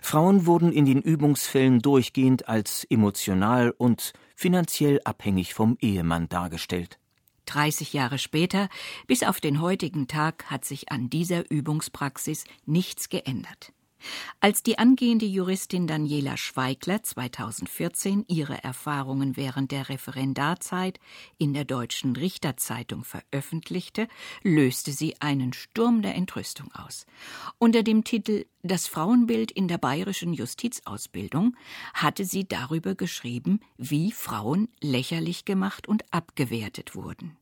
Frauen 0.02 0.44
wurden 0.44 0.70
in 0.70 0.84
den 0.84 1.00
Übungsfällen 1.00 1.80
durchgehend 1.80 2.46
als 2.46 2.84
emotional 2.90 3.70
und 3.70 4.12
finanziell 4.36 5.00
abhängig 5.04 5.54
vom 5.54 5.78
Ehemann 5.80 6.28
dargestellt. 6.28 6.98
30 7.46 7.94
Jahre 7.94 8.18
später, 8.18 8.68
bis 9.06 9.22
auf 9.22 9.40
den 9.40 9.62
heutigen 9.62 10.08
Tag, 10.08 10.50
hat 10.50 10.66
sich 10.66 10.92
an 10.92 11.08
dieser 11.08 11.50
Übungspraxis 11.50 12.44
nichts 12.66 13.08
geändert. 13.08 13.72
Als 14.40 14.62
die 14.62 14.78
angehende 14.78 15.26
Juristin 15.26 15.86
Daniela 15.86 16.36
Schweigler 16.36 17.02
2014 17.02 18.24
ihre 18.28 18.62
Erfahrungen 18.62 19.36
während 19.36 19.72
der 19.72 19.88
Referendarzeit 19.88 21.00
in 21.38 21.54
der 21.54 21.64
Deutschen 21.64 22.14
Richterzeitung 22.14 23.04
veröffentlichte, 23.04 24.06
löste 24.42 24.92
sie 24.92 25.20
einen 25.20 25.52
Sturm 25.52 26.02
der 26.02 26.14
Entrüstung 26.14 26.70
aus. 26.72 27.06
Unter 27.58 27.82
dem 27.82 28.04
Titel 28.04 28.46
Das 28.62 28.86
Frauenbild 28.86 29.50
in 29.50 29.68
der 29.68 29.78
bayerischen 29.78 30.32
Justizausbildung 30.32 31.56
hatte 31.94 32.24
sie 32.24 32.46
darüber 32.46 32.94
geschrieben, 32.94 33.60
wie 33.76 34.12
Frauen 34.12 34.68
lächerlich 34.80 35.44
gemacht 35.44 35.88
und 35.88 36.04
abgewertet 36.12 36.94
wurden. 36.94 37.36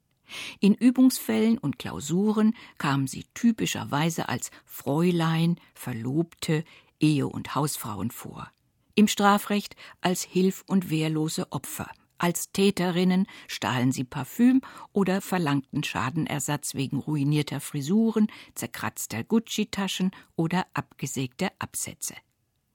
In 0.60 0.74
Übungsfällen 0.74 1.58
und 1.58 1.78
Klausuren 1.78 2.54
kamen 2.78 3.06
sie 3.06 3.24
typischerweise 3.34 4.28
als 4.28 4.50
Fräulein, 4.64 5.56
Verlobte, 5.74 6.64
Ehe- 7.00 7.28
und 7.28 7.54
Hausfrauen 7.54 8.10
vor. 8.10 8.50
Im 8.94 9.08
Strafrecht 9.08 9.76
als 10.00 10.22
hilf- 10.22 10.64
und 10.66 10.90
wehrlose 10.90 11.52
Opfer. 11.52 11.90
Als 12.18 12.50
Täterinnen 12.50 13.26
stahlen 13.46 13.92
sie 13.92 14.04
Parfüm 14.04 14.62
oder 14.92 15.20
verlangten 15.20 15.84
Schadenersatz 15.84 16.74
wegen 16.74 16.98
ruinierter 16.98 17.60
Frisuren, 17.60 18.28
zerkratzter 18.54 19.22
Gucci-Taschen 19.22 20.12
oder 20.34 20.66
abgesägter 20.72 21.52
Absätze. 21.58 22.14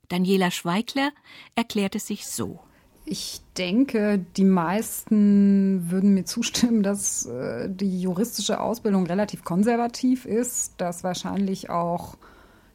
Daniela 0.10 0.52
Schweigler 0.52 1.12
erklärte 1.56 1.98
sich 1.98 2.28
so. 2.28 2.64
Ich 3.04 3.42
denke, 3.58 4.24
die 4.38 4.44
meisten 4.44 5.90
würden 5.92 6.14
mir 6.14 6.26
zustimmen, 6.26 6.84
dass 6.84 7.26
äh, 7.26 7.70
die 7.70 8.02
juristische 8.02 8.60
Ausbildung 8.60 9.08
relativ 9.08 9.44
konservativ 9.44 10.26
ist, 10.26 10.74
dass 10.78 11.04
wahrscheinlich 11.04 11.70
auch 11.70 12.16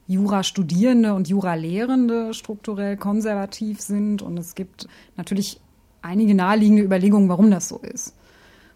Jurastudierende 0.09 1.15
und 1.15 1.29
Juralehrende 1.29 2.35
strukturell 2.35 2.97
konservativ 2.97 3.81
sind. 3.81 4.23
Und 4.23 4.37
es 4.39 4.55
gibt 4.55 4.89
natürlich 5.17 5.61
einige 6.03 6.35
naheliegende 6.35 6.83
Überlegungen, 6.83 7.29
warum 7.29 7.51
das 7.51 7.69
so 7.69 7.79
ist. 7.79 8.15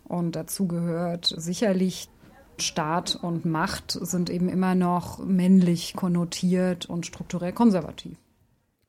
Und 0.04 0.35
dazu 0.37 0.66
gehört 0.66 1.33
sicherlich 1.37 2.09
Staat 2.59 3.19
und 3.21 3.45
Macht 3.45 3.92
sind 3.92 4.28
eben 4.28 4.49
immer 4.49 4.75
noch 4.75 5.19
männlich 5.25 5.95
konnotiert 5.95 6.87
und 6.87 7.07
strukturell 7.07 7.52
konservativ. 7.52 8.19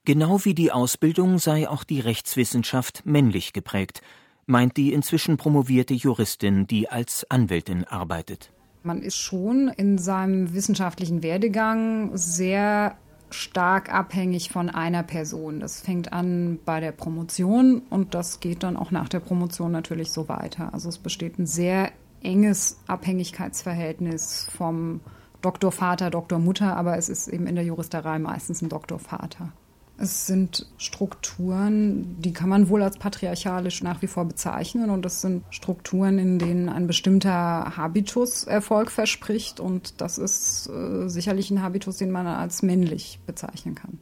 Genau 0.03 0.43
wie 0.45 0.55
die 0.55 0.71
Ausbildung 0.71 1.37
sei 1.37 1.69
auch 1.69 1.83
die 1.83 1.99
Rechtswissenschaft 1.99 3.05
männlich 3.05 3.53
geprägt, 3.53 4.01
meint 4.47 4.75
die 4.75 4.93
inzwischen 4.93 5.37
promovierte 5.37 5.93
Juristin, 5.93 6.65
die 6.65 6.89
als 6.89 7.29
Anwältin 7.29 7.83
arbeitet. 7.83 8.51
Man 8.81 9.03
ist 9.03 9.17
schon 9.17 9.67
in 9.67 9.99
seinem 9.99 10.55
wissenschaftlichen 10.55 11.21
Werdegang 11.21 12.17
sehr 12.17 12.97
stark 13.29 13.93
abhängig 13.93 14.49
von 14.49 14.71
einer 14.71 15.03
Person. 15.03 15.59
Das 15.59 15.81
fängt 15.81 16.11
an 16.11 16.57
bei 16.65 16.79
der 16.79 16.93
Promotion 16.93 17.83
und 17.91 18.15
das 18.15 18.39
geht 18.39 18.63
dann 18.63 18.77
auch 18.77 18.89
nach 18.89 19.07
der 19.07 19.19
Promotion 19.19 19.71
natürlich 19.71 20.11
so 20.11 20.27
weiter. 20.27 20.73
Also 20.73 20.89
es 20.89 20.97
besteht 20.97 21.37
ein 21.37 21.45
sehr 21.45 21.91
enges 22.23 22.79
Abhängigkeitsverhältnis 22.87 24.47
vom 24.49 25.01
Doktorvater, 25.43 26.09
Doktormutter, 26.09 26.75
aber 26.75 26.97
es 26.97 27.07
ist 27.07 27.27
eben 27.27 27.45
in 27.45 27.53
der 27.53 27.63
Juristerei 27.63 28.17
meistens 28.17 28.63
ein 28.63 28.69
Doktorvater. 28.69 29.53
Es 30.01 30.25
sind 30.25 30.65
Strukturen, 30.77 32.19
die 32.19 32.33
kann 32.33 32.49
man 32.49 32.69
wohl 32.69 32.81
als 32.81 32.97
patriarchalisch 32.97 33.83
nach 33.83 34.01
wie 34.01 34.07
vor 34.07 34.25
bezeichnen. 34.25 34.89
Und 34.89 35.05
es 35.05 35.21
sind 35.21 35.43
Strukturen, 35.51 36.17
in 36.17 36.39
denen 36.39 36.69
ein 36.69 36.87
bestimmter 36.87 37.77
Habitus 37.77 38.45
Erfolg 38.45 38.89
verspricht. 38.89 39.59
Und 39.59 40.01
das 40.01 40.17
ist 40.17 40.67
äh, 40.69 41.07
sicherlich 41.07 41.51
ein 41.51 41.61
Habitus, 41.61 41.97
den 41.97 42.09
man 42.09 42.25
als 42.25 42.63
männlich 42.63 43.19
bezeichnen 43.27 43.75
kann. 43.75 43.99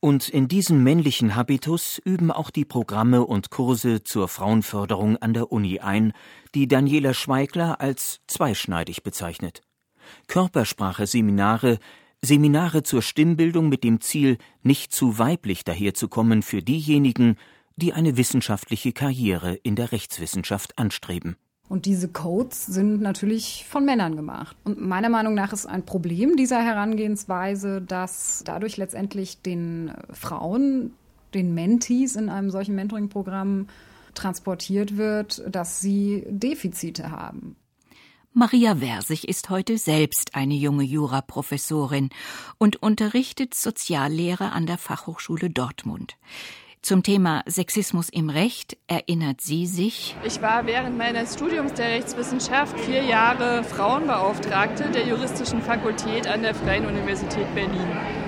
Und 0.00 0.30
in 0.30 0.48
diesem 0.48 0.82
männlichen 0.82 1.36
Habitus 1.36 1.98
üben 2.02 2.30
auch 2.30 2.50
die 2.50 2.64
Programme 2.64 3.26
und 3.26 3.50
Kurse 3.50 4.02
zur 4.02 4.28
Frauenförderung 4.28 5.18
an 5.18 5.34
der 5.34 5.52
Uni 5.52 5.80
ein, 5.80 6.14
die 6.54 6.66
Daniela 6.66 7.12
Schweigler 7.12 7.78
als 7.82 8.20
zweischneidig 8.26 9.02
bezeichnet. 9.02 9.60
Körpersprache-Seminare, 10.28 11.78
Seminare 12.26 12.82
zur 12.82 13.02
Stimmbildung 13.02 13.68
mit 13.68 13.84
dem 13.84 14.00
Ziel, 14.00 14.38
nicht 14.62 14.92
zu 14.92 15.18
weiblich 15.18 15.64
daherzukommen 15.64 16.42
für 16.42 16.60
diejenigen, 16.60 17.36
die 17.76 17.92
eine 17.92 18.16
wissenschaftliche 18.16 18.92
Karriere 18.92 19.54
in 19.54 19.76
der 19.76 19.92
Rechtswissenschaft 19.92 20.78
anstreben. 20.78 21.36
Und 21.68 21.84
diese 21.84 22.08
Codes 22.08 22.66
sind 22.66 23.00
natürlich 23.00 23.64
von 23.68 23.84
Männern 23.84 24.16
gemacht. 24.16 24.56
Und 24.64 24.80
meiner 24.80 25.08
Meinung 25.08 25.34
nach 25.34 25.52
ist 25.52 25.66
ein 25.66 25.84
Problem 25.84 26.36
dieser 26.36 26.62
Herangehensweise, 26.62 27.82
dass 27.82 28.42
dadurch 28.44 28.76
letztendlich 28.76 29.42
den 29.42 29.92
Frauen, 30.10 30.92
den 31.34 31.54
Mentees 31.54 32.14
in 32.16 32.28
einem 32.28 32.50
solchen 32.50 32.76
Mentoring-Programm 32.76 33.66
transportiert 34.14 34.96
wird, 34.96 35.42
dass 35.48 35.80
sie 35.80 36.24
Defizite 36.28 37.10
haben. 37.10 37.56
Maria 38.38 38.76
Versich 38.76 39.26
ist 39.26 39.48
heute 39.48 39.78
selbst 39.78 40.34
eine 40.34 40.52
junge 40.52 40.82
Juraprofessorin 40.82 42.10
und 42.58 42.82
unterrichtet 42.82 43.54
Soziallehre 43.54 44.52
an 44.52 44.66
der 44.66 44.76
Fachhochschule 44.76 45.48
Dortmund. 45.48 46.18
Zum 46.82 47.02
Thema 47.02 47.42
Sexismus 47.46 48.10
im 48.10 48.28
Recht 48.28 48.76
erinnert 48.88 49.40
sie 49.40 49.64
sich. 49.64 50.16
Ich 50.22 50.42
war 50.42 50.66
während 50.66 50.98
meines 50.98 51.32
Studiums 51.32 51.72
der 51.72 51.88
Rechtswissenschaft 51.88 52.78
vier 52.78 53.04
Jahre 53.04 53.64
Frauenbeauftragte 53.64 54.90
der 54.90 55.06
juristischen 55.06 55.62
Fakultät 55.62 56.26
an 56.26 56.42
der 56.42 56.54
Freien 56.54 56.84
Universität 56.84 57.46
Berlin. 57.54 58.25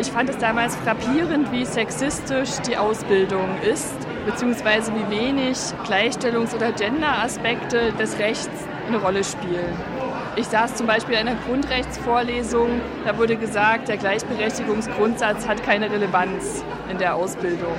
Ich 0.00 0.10
fand 0.10 0.30
es 0.30 0.38
damals 0.38 0.76
frappierend, 0.76 1.52
wie 1.52 1.66
sexistisch 1.66 2.52
die 2.66 2.78
Ausbildung 2.78 3.60
ist, 3.60 3.94
beziehungsweise 4.24 4.94
wie 4.94 5.10
wenig 5.10 5.58
Gleichstellungs- 5.84 6.54
oder 6.54 6.72
Gender-Aspekte 6.72 7.92
des 7.92 8.18
Rechts 8.18 8.48
eine 8.88 8.96
Rolle 8.96 9.22
spielen. 9.22 9.76
Ich 10.36 10.46
saß 10.46 10.76
zum 10.76 10.86
Beispiel 10.86 11.16
in 11.16 11.28
einer 11.28 11.38
Grundrechtsvorlesung, 11.42 12.80
da 13.04 13.18
wurde 13.18 13.36
gesagt, 13.36 13.88
der 13.88 13.98
Gleichberechtigungsgrundsatz 13.98 15.46
hat 15.46 15.62
keine 15.62 15.90
Relevanz 15.90 16.64
in 16.90 16.96
der 16.96 17.14
Ausbildung. 17.14 17.76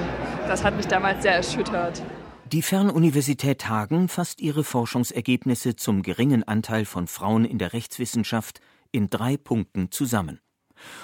Das 0.48 0.63
hat 0.63 0.78
mich 0.78 0.86
damals 0.86 1.24
sehr 1.24 1.34
erschüttert. 1.34 2.04
Die 2.51 2.62
Fernuniversität 2.62 3.68
Hagen 3.68 4.10
fasst 4.10 4.42
ihre 4.42 4.63
Forschungsergebnisse 4.63 5.75
zum 5.75 6.04
geringen 6.04 6.48
Anteil 6.48 6.86
von 6.86 7.08
Frauen 7.08 7.46
in 7.46 7.58
der 7.58 7.74
Rechtswissenschaft 7.74 8.60
in 8.92 9.10
drei 9.10 9.38
Punkten 9.38 9.90
zusammen. 9.90 10.40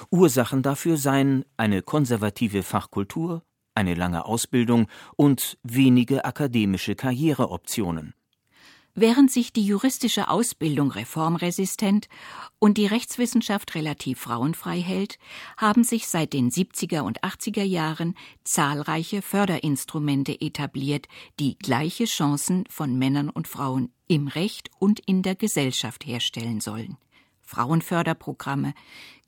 Ursachen 0.10 0.64
dafür 0.64 0.98
seien 0.98 1.46
eine 1.58 1.82
konservative 1.82 2.64
Fachkultur, 2.64 3.44
eine 3.76 3.94
lange 3.94 4.26
Ausbildung 4.26 4.88
und 5.16 5.58
wenige 5.64 6.26
akademische 6.26 6.96
Karriereoptionen. 6.96 8.14
Während 9.00 9.30
sich 9.30 9.54
die 9.54 9.64
juristische 9.64 10.28
Ausbildung 10.28 10.90
reformresistent 10.90 12.10
und 12.58 12.80
die 12.80 12.88
Rechtswissenschaft 12.88 13.76
relativ 13.76 14.22
frauenfrei 14.22 14.82
hält, 14.82 15.20
haben 15.56 15.84
sich 15.84 16.08
seit 16.08 16.34
den 16.34 16.50
70er 16.50 17.02
und 17.02 17.22
80er 17.22 17.62
Jahren 17.62 18.16
zahlreiche 18.44 19.22
Förderinstrumente 19.22 20.42
etabliert, 20.42 21.08
die 21.40 21.60
gleiche 21.60 22.06
Chancen 22.06 22.64
von 22.72 22.98
Männern 22.98 23.30
und 23.30 23.48
Frauen 23.48 23.94
im 24.08 24.28
Recht 24.28 24.72
und 24.80 25.00
in 25.02 25.22
der 25.22 25.36
Gesellschaft 25.36 26.08
herstellen 26.08 26.60
sollen. 26.60 26.98
Frauenförderprogramme, 27.48 28.74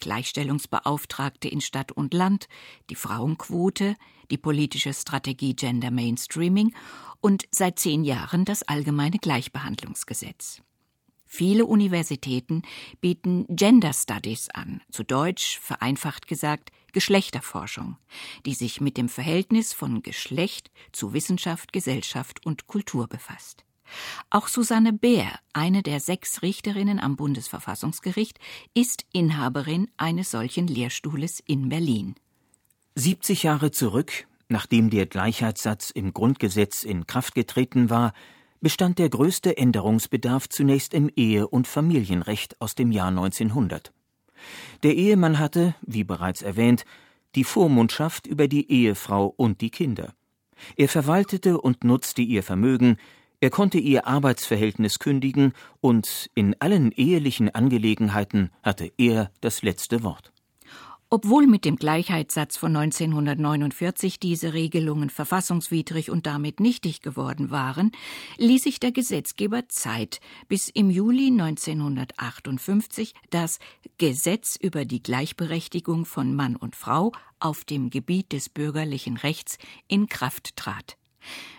Gleichstellungsbeauftragte 0.02 1.48
in 1.48 1.62
Stadt 1.62 1.94
und 1.94 2.14
Land, 2.14 2.50
die 2.90 2.96
Frauenquote, 2.96 3.96
die 4.30 4.38
politische 4.38 4.94
Strategie 4.94 5.56
Gender 5.56 5.90
Mainstreaming 5.90 6.76
und 7.22 7.46
seit 7.50 7.80
zehn 7.80 8.04
Jahren 8.04 8.44
das 8.44 8.64
allgemeine 8.64 9.20
Gleichbehandlungsgesetz. 9.20 10.62
Viele 11.26 11.66
Universitäten 11.66 12.64
bieten 13.00 13.46
Gender 13.48 13.94
Studies 13.94 14.50
an, 14.50 14.82
zu 14.92 15.04
Deutsch 15.04 15.58
vereinfacht 15.60 16.28
gesagt 16.28 16.72
Geschlechterforschung, 16.92 17.98
die 18.46 18.54
sich 18.54 18.82
mit 18.82 18.98
dem 18.98 19.08
Verhältnis 19.08 19.72
von 19.72 20.02
Geschlecht 20.02 20.72
zu 20.92 21.14
Wissenschaft, 21.14 21.72
Gesellschaft 21.72 22.46
und 22.46 22.68
Kultur 22.68 23.08
befasst. 23.08 23.64
Auch 24.30 24.48
Susanne 24.48 24.94
Bär, 24.94 25.28
eine 25.54 25.84
der 25.84 26.00
sechs 26.00 26.42
Richterinnen 26.42 27.00
am 27.00 27.16
Bundesverfassungsgericht, 27.16 28.40
ist 28.74 29.06
Inhaberin 29.12 29.88
eines 29.98 30.32
solchen 30.32 30.68
Lehrstuhles 30.68 31.42
in 31.46 31.70
Berlin. 31.70 32.16
70 32.96 33.44
Jahre 33.44 33.72
zurück, 33.72 34.28
nachdem 34.50 34.90
der 34.90 35.06
Gleichheitssatz 35.06 35.90
im 35.90 36.14
Grundgesetz 36.14 36.84
in 36.84 37.08
Kraft 37.08 37.36
getreten 37.36 37.90
war, 37.90 38.14
bestand 38.62 39.00
der 39.00 39.10
größte 39.10 39.58
Änderungsbedarf 39.58 40.50
zunächst 40.50 40.94
im 40.94 41.10
Ehe- 41.16 41.48
und 41.48 41.68
Familienrecht 41.68 42.60
aus 42.60 42.76
dem 42.76 42.92
Jahr 42.92 43.08
1900. 43.08 43.94
Der 44.84 44.96
Ehemann 44.96 45.40
hatte, 45.40 45.76
wie 45.82 46.04
bereits 46.04 46.42
erwähnt, 46.42 46.86
die 47.36 47.44
Vormundschaft 47.44 48.28
über 48.28 48.48
die 48.48 48.70
Ehefrau 48.72 49.34
und 49.38 49.62
die 49.62 49.70
Kinder. 49.70 50.14
Er 50.76 50.90
verwaltete 50.90 51.60
und 51.60 51.84
nutzte 51.84 52.22
ihr 52.22 52.44
Vermögen, 52.44 52.98
er 53.42 53.50
konnte 53.50 53.78
ihr 53.78 54.06
Arbeitsverhältnis 54.06 55.00
kündigen 55.00 55.54
und 55.82 56.30
in 56.36 56.56
allen 56.60 56.92
ehelichen 56.92 57.50
Angelegenheiten 57.54 58.52
hatte 58.64 58.92
er 58.98 59.32
das 59.42 59.62
letzte 59.62 60.04
Wort. 60.04 60.34
Obwohl 61.12 61.48
mit 61.48 61.66
dem 61.66 61.78
Gleichheitssatz 61.78 62.56
von 62.56 62.76
1949 62.76 64.20
diese 64.20 64.54
Regelungen 64.54 65.10
verfassungswidrig 65.10 66.12
und 66.12 66.28
damit 66.28 66.60
nichtig 66.60 67.02
geworden 67.02 67.50
waren, 67.50 67.92
ließ 68.38 68.62
sich 68.62 68.80
der 68.80 68.92
Gesetzgeber 68.92 69.68
Zeit, 69.70 70.20
bis 70.50 70.70
im 70.70 70.92
Juli 70.92 71.32
1958 71.32 73.16
das 73.32 73.58
Gesetz 73.98 74.56
über 74.56 74.86
die 74.86 75.02
Gleichberechtigung 75.02 76.06
von 76.06 76.36
Mann 76.36 76.56
und 76.56 76.76
Frau 76.76 77.12
auf 77.40 77.66
dem 77.66 77.90
Gebiet 77.90 78.32
des 78.32 78.48
bürgerlichen 78.50 79.18
Rechts 79.18 79.58
in 79.88 80.10
Kraft 80.10 80.58
trat. 80.58 80.99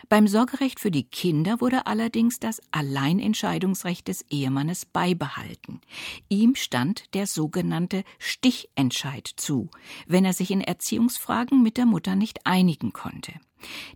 Beim 0.09 0.27
Sorgerecht 0.27 0.81
für 0.81 0.91
die 0.91 1.05
Kinder 1.05 1.61
wurde 1.61 1.87
allerdings 1.87 2.41
das 2.41 2.61
Alleinentscheidungsrecht 2.73 4.09
des 4.09 4.23
Ehemannes 4.29 4.85
beibehalten. 4.85 5.81
Ihm 6.29 6.57
stand 6.57 7.15
der 7.15 7.27
sogenannte 7.27 8.03
Stichentscheid 8.19 9.31
zu, 9.37 9.71
wenn 10.07 10.25
er 10.25 10.33
sich 10.33 10.51
in 10.51 10.61
Erziehungsfragen 10.63 11.63
mit 11.63 11.77
der 11.77 11.87
Mutter 11.87 12.17
nicht 12.17 12.45
einigen 12.45 12.93
konnte. 12.93 13.35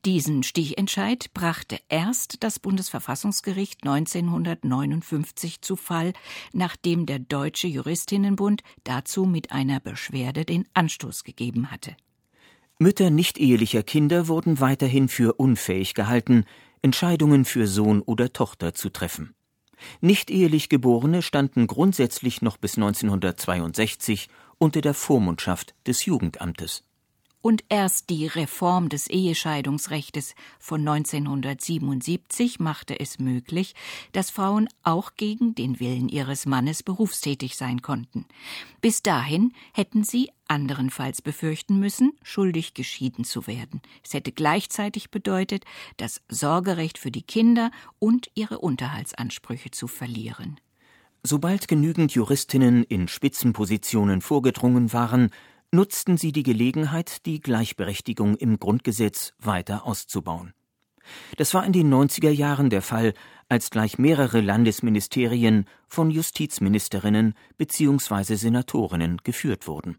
Diesen 0.04 0.42
Stichentscheid 0.42 1.32
brachte 1.32 1.80
erst 1.88 2.42
das 2.42 2.58
Bundesverfassungsgericht 2.58 3.82
1959 3.82 5.62
zu 5.62 5.76
Fall, 5.76 6.12
nachdem 6.52 7.06
der 7.06 7.18
Deutsche 7.18 7.66
Juristinnenbund 7.66 8.62
dazu 8.84 9.24
mit 9.24 9.52
einer 9.52 9.80
Beschwerde 9.80 10.44
den 10.44 10.68
Anstoß 10.74 11.24
gegeben 11.24 11.70
hatte. 11.70 11.96
Mütter 12.78 13.10
nicht-ehelicher 13.10 13.82
Kinder 13.82 14.28
wurden 14.28 14.60
weiterhin 14.60 15.08
für 15.08 15.34
unfähig 15.34 15.94
gehalten, 15.94 16.44
Entscheidungen 16.82 17.44
für 17.44 17.66
Sohn 17.66 18.02
oder 18.02 18.32
Tochter 18.32 18.74
zu 18.74 18.90
treffen. 18.90 19.34
Nicht-ehelich 20.00 20.68
Geborene 20.68 21.22
standen 21.22 21.66
grundsätzlich 21.66 22.42
noch 22.42 22.56
bis 22.56 22.76
1962 22.76 24.28
unter 24.58 24.80
der 24.80 24.94
Vormundschaft 24.94 25.74
des 25.86 26.04
Jugendamtes 26.04 26.84
und 27.44 27.62
erst 27.68 28.08
die 28.08 28.26
Reform 28.26 28.88
des 28.88 29.06
Ehescheidungsrechtes 29.06 30.34
von 30.58 30.80
1977 30.80 32.58
machte 32.58 32.98
es 32.98 33.18
möglich, 33.18 33.74
dass 34.12 34.30
Frauen 34.30 34.66
auch 34.82 35.12
gegen 35.18 35.54
den 35.54 35.78
Willen 35.78 36.08
ihres 36.08 36.46
Mannes 36.46 36.82
berufstätig 36.82 37.56
sein 37.56 37.82
konnten. 37.82 38.24
Bis 38.80 39.02
dahin 39.02 39.52
hätten 39.74 40.04
sie 40.04 40.30
anderenfalls 40.48 41.20
befürchten 41.20 41.78
müssen, 41.78 42.14
schuldig 42.22 42.72
geschieden 42.72 43.26
zu 43.26 43.46
werden. 43.46 43.82
Es 44.02 44.14
hätte 44.14 44.32
gleichzeitig 44.32 45.10
bedeutet, 45.10 45.66
das 45.98 46.22
Sorgerecht 46.30 46.96
für 46.96 47.10
die 47.10 47.20
Kinder 47.20 47.70
und 47.98 48.30
ihre 48.34 48.58
Unterhaltsansprüche 48.60 49.70
zu 49.70 49.86
verlieren. 49.86 50.58
Sobald 51.22 51.68
genügend 51.68 52.12
Juristinnen 52.12 52.84
in 52.84 53.06
Spitzenpositionen 53.06 54.22
vorgedrungen 54.22 54.94
waren, 54.94 55.30
nutzten 55.74 56.16
sie 56.16 56.32
die 56.32 56.42
Gelegenheit, 56.42 57.26
die 57.26 57.40
Gleichberechtigung 57.40 58.36
im 58.36 58.58
Grundgesetz 58.58 59.34
weiter 59.38 59.86
auszubauen. 59.86 60.54
Das 61.36 61.52
war 61.52 61.66
in 61.66 61.72
den 61.72 61.92
90er 61.92 62.30
Jahren 62.30 62.70
der 62.70 62.80
Fall, 62.80 63.12
als 63.48 63.70
gleich 63.70 63.98
mehrere 63.98 64.40
Landesministerien 64.40 65.66
von 65.86 66.10
Justizministerinnen 66.10 67.34
bzw. 67.58 68.36
Senatorinnen 68.36 69.18
geführt 69.22 69.66
wurden. 69.66 69.98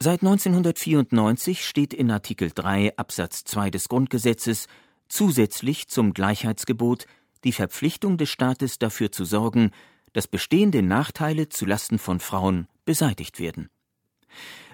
Seit 0.00 0.22
1994 0.22 1.64
steht 1.64 1.94
in 1.94 2.10
Artikel 2.10 2.50
3 2.54 2.96
Absatz 2.98 3.44
2 3.44 3.70
des 3.70 3.88
Grundgesetzes 3.88 4.66
zusätzlich 5.08 5.88
zum 5.88 6.12
Gleichheitsgebot 6.12 7.06
die 7.44 7.52
Verpflichtung 7.52 8.18
des 8.18 8.28
Staates 8.28 8.78
dafür 8.78 9.12
zu 9.12 9.24
sorgen, 9.24 9.70
dass 10.12 10.28
bestehende 10.28 10.82
Nachteile 10.82 11.48
zu 11.48 11.64
Lasten 11.64 11.98
von 11.98 12.20
Frauen 12.20 12.66
beseitigt 12.84 13.38
werden. 13.38 13.70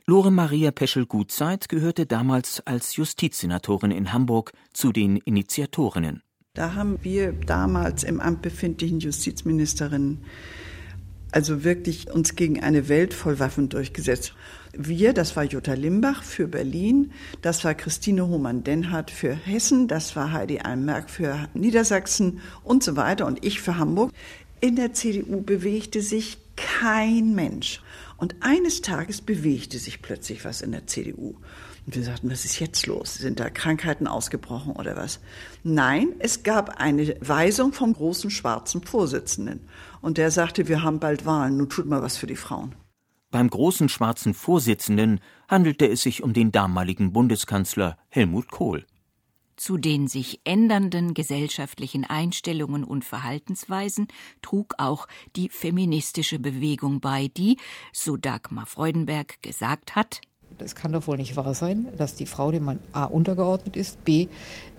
Lore 0.06 0.30
Maria 0.30 0.70
Peschel-Gutzeit 0.70 1.68
gehörte 1.68 2.06
damals 2.06 2.66
als 2.66 2.96
Justizsenatorin 2.96 3.90
in 3.90 4.12
Hamburg 4.12 4.52
zu 4.72 4.92
den 4.92 5.16
Initiatorinnen. 5.16 6.22
Da 6.54 6.74
haben 6.74 6.98
wir 7.02 7.32
damals 7.32 8.02
im 8.02 8.20
Amt 8.20 8.42
befindlichen 8.42 8.98
Justizministerinnen 8.98 10.24
also 11.32 11.64
wirklich 11.64 12.10
uns 12.10 12.34
gegen 12.34 12.62
eine 12.62 12.88
Welt 12.88 13.14
voll 13.14 13.38
Waffen 13.38 13.68
durchgesetzt. 13.68 14.34
Wir, 14.72 15.12
das 15.12 15.36
war 15.36 15.44
Jutta 15.44 15.74
Limbach 15.74 16.22
für 16.22 16.48
Berlin, 16.48 17.12
das 17.42 17.64
war 17.64 17.74
Christine 17.74 18.26
Hohmann-Denhardt 18.26 19.10
für 19.10 19.34
Hessen, 19.34 19.88
das 19.88 20.16
war 20.16 20.32
Heidi 20.32 20.60
Almerk 20.60 21.10
für 21.10 21.48
Niedersachsen 21.54 22.40
und 22.64 22.82
so 22.82 22.96
weiter 22.96 23.26
und 23.26 23.44
ich 23.44 23.60
für 23.60 23.78
Hamburg. 23.78 24.12
In 24.60 24.76
der 24.76 24.92
CDU 24.92 25.40
bewegte 25.40 26.02
sich 26.02 26.38
kein 26.56 27.34
Mensch. 27.34 27.80
Und 28.20 28.36
eines 28.40 28.82
Tages 28.82 29.22
bewegte 29.22 29.78
sich 29.78 30.02
plötzlich 30.02 30.44
was 30.44 30.60
in 30.60 30.72
der 30.72 30.86
CDU. 30.86 31.36
Und 31.86 31.96
wir 31.96 32.04
sagten, 32.04 32.30
was 32.30 32.44
ist 32.44 32.60
jetzt 32.60 32.86
los? 32.86 33.14
Sind 33.14 33.40
da 33.40 33.48
Krankheiten 33.48 34.06
ausgebrochen 34.06 34.72
oder 34.72 34.94
was? 34.94 35.20
Nein, 35.62 36.08
es 36.18 36.42
gab 36.42 36.78
eine 36.78 37.16
Weisung 37.20 37.72
vom 37.72 37.94
großen 37.94 38.30
schwarzen 38.30 38.82
Vorsitzenden. 38.82 39.66
Und 40.02 40.18
der 40.18 40.30
sagte, 40.30 40.68
wir 40.68 40.82
haben 40.82 41.00
bald 41.00 41.24
Wahlen, 41.24 41.56
nun 41.56 41.70
tut 41.70 41.86
mal 41.86 42.02
was 42.02 42.18
für 42.18 42.26
die 42.26 42.36
Frauen. 42.36 42.74
Beim 43.30 43.48
großen 43.48 43.88
schwarzen 43.88 44.34
Vorsitzenden 44.34 45.20
handelte 45.48 45.86
es 45.88 46.02
sich 46.02 46.22
um 46.22 46.34
den 46.34 46.52
damaligen 46.52 47.14
Bundeskanzler 47.14 47.96
Helmut 48.10 48.50
Kohl. 48.50 48.84
Zu 49.60 49.76
den 49.76 50.08
sich 50.08 50.40
ändernden 50.44 51.12
gesellschaftlichen 51.12 52.06
Einstellungen 52.06 52.82
und 52.82 53.04
Verhaltensweisen 53.04 54.08
trug 54.40 54.72
auch 54.78 55.06
die 55.36 55.50
feministische 55.50 56.38
Bewegung 56.38 57.00
bei, 57.00 57.28
die, 57.28 57.58
so 57.92 58.16
Dagmar 58.16 58.64
Freudenberg 58.64 59.42
gesagt 59.42 59.96
hat, 59.96 60.22
es 60.62 60.74
kann 60.74 60.92
doch 60.92 61.06
wohl 61.06 61.16
nicht 61.16 61.36
wahr 61.36 61.54
sein, 61.54 61.88
dass 61.96 62.14
die 62.14 62.26
Frau 62.26 62.50
dem 62.50 62.64
Mann 62.64 62.78
A 62.92 63.04
untergeordnet 63.04 63.76
ist, 63.76 64.04
B 64.04 64.28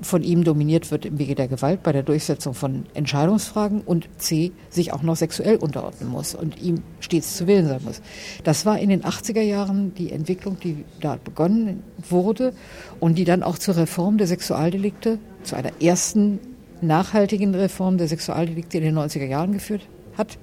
von 0.02 0.24
ihm 0.24 0.44
dominiert 0.44 0.91
wird 0.91 1.06
im 1.06 1.20
Wege 1.20 1.36
der 1.36 1.48
Gewalt 1.48 1.84
bei 1.84 1.91
der 1.91 2.04
Durchsetzung 2.04 2.54
von 2.54 2.86
Entscheidungsfragen 2.94 3.82
und 3.82 4.10
C 4.17 4.52
sich 4.70 4.94
auch 4.94 5.02
noch 5.02 5.15
sexuell 5.15 5.58
unterordnen 5.58 6.10
muss 6.10 6.36
und 6.36 6.62
ihm 6.62 6.84
stets 7.00 7.38
zu 7.38 7.48
Willen 7.48 7.67
sein 7.67 7.82
muss. 7.84 8.02
Das 8.44 8.65
war 8.65 8.80
in 8.80 8.89
den 8.89 9.04
80er 9.04 9.41
Jahren 9.41 9.94
die 9.96 10.12
Entwicklung, 10.12 10.60
die 10.60 10.86
da 11.00 11.17
begonnen 11.24 11.84
wurde 12.10 12.54
und 13.00 13.17
die 13.17 13.26
dann 13.26 13.44
auch 13.44 13.58
zur 13.58 13.78
Reform 13.78 14.17
der 14.17 14.28
Sexualdelikte, 14.28 15.20
zu 15.44 15.56
einer 15.56 15.82
ersten 15.82 16.39
nachhaltigen 16.82 17.54
Reform 17.56 17.98
der 17.98 18.08
Sexualdelikte 18.08 18.78
in 18.78 18.84
den 18.84 18.98
90er 18.98 19.26
Jahren 19.26 19.54
geführt 19.54 19.88
hat 20.17 20.38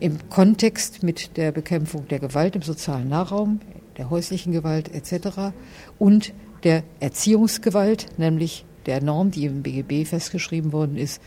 im 0.00 0.28
Kontext 0.28 1.02
mit 1.02 1.36
der 1.36 1.52
Bekämpfung 1.52 2.06
der 2.08 2.18
Gewalt 2.18 2.56
im 2.56 2.62
sozialen 2.62 3.08
Nahraum, 3.08 3.60
der 3.96 4.10
häuslichen 4.10 4.52
Gewalt 4.52 4.92
etc. 4.94 5.54
und 5.98 6.34
der 6.62 6.84
Erziehungsgewalt, 7.00 8.18
nämlich 8.18 8.64
der 8.86 9.02
Norm, 9.02 9.30
die 9.30 9.46
im 9.46 9.62
BGB 9.62 10.08
festgeschrieben 10.08 10.72
worden 10.72 10.96
ist, 10.96 11.20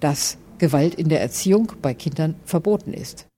dass 0.00 0.38
Gewalt 0.58 0.94
in 0.94 1.08
der 1.08 1.20
Erziehung 1.20 1.72
bei 1.82 1.94
Kindern 1.94 2.34
verboten 2.44 2.92
ist. 2.92 3.28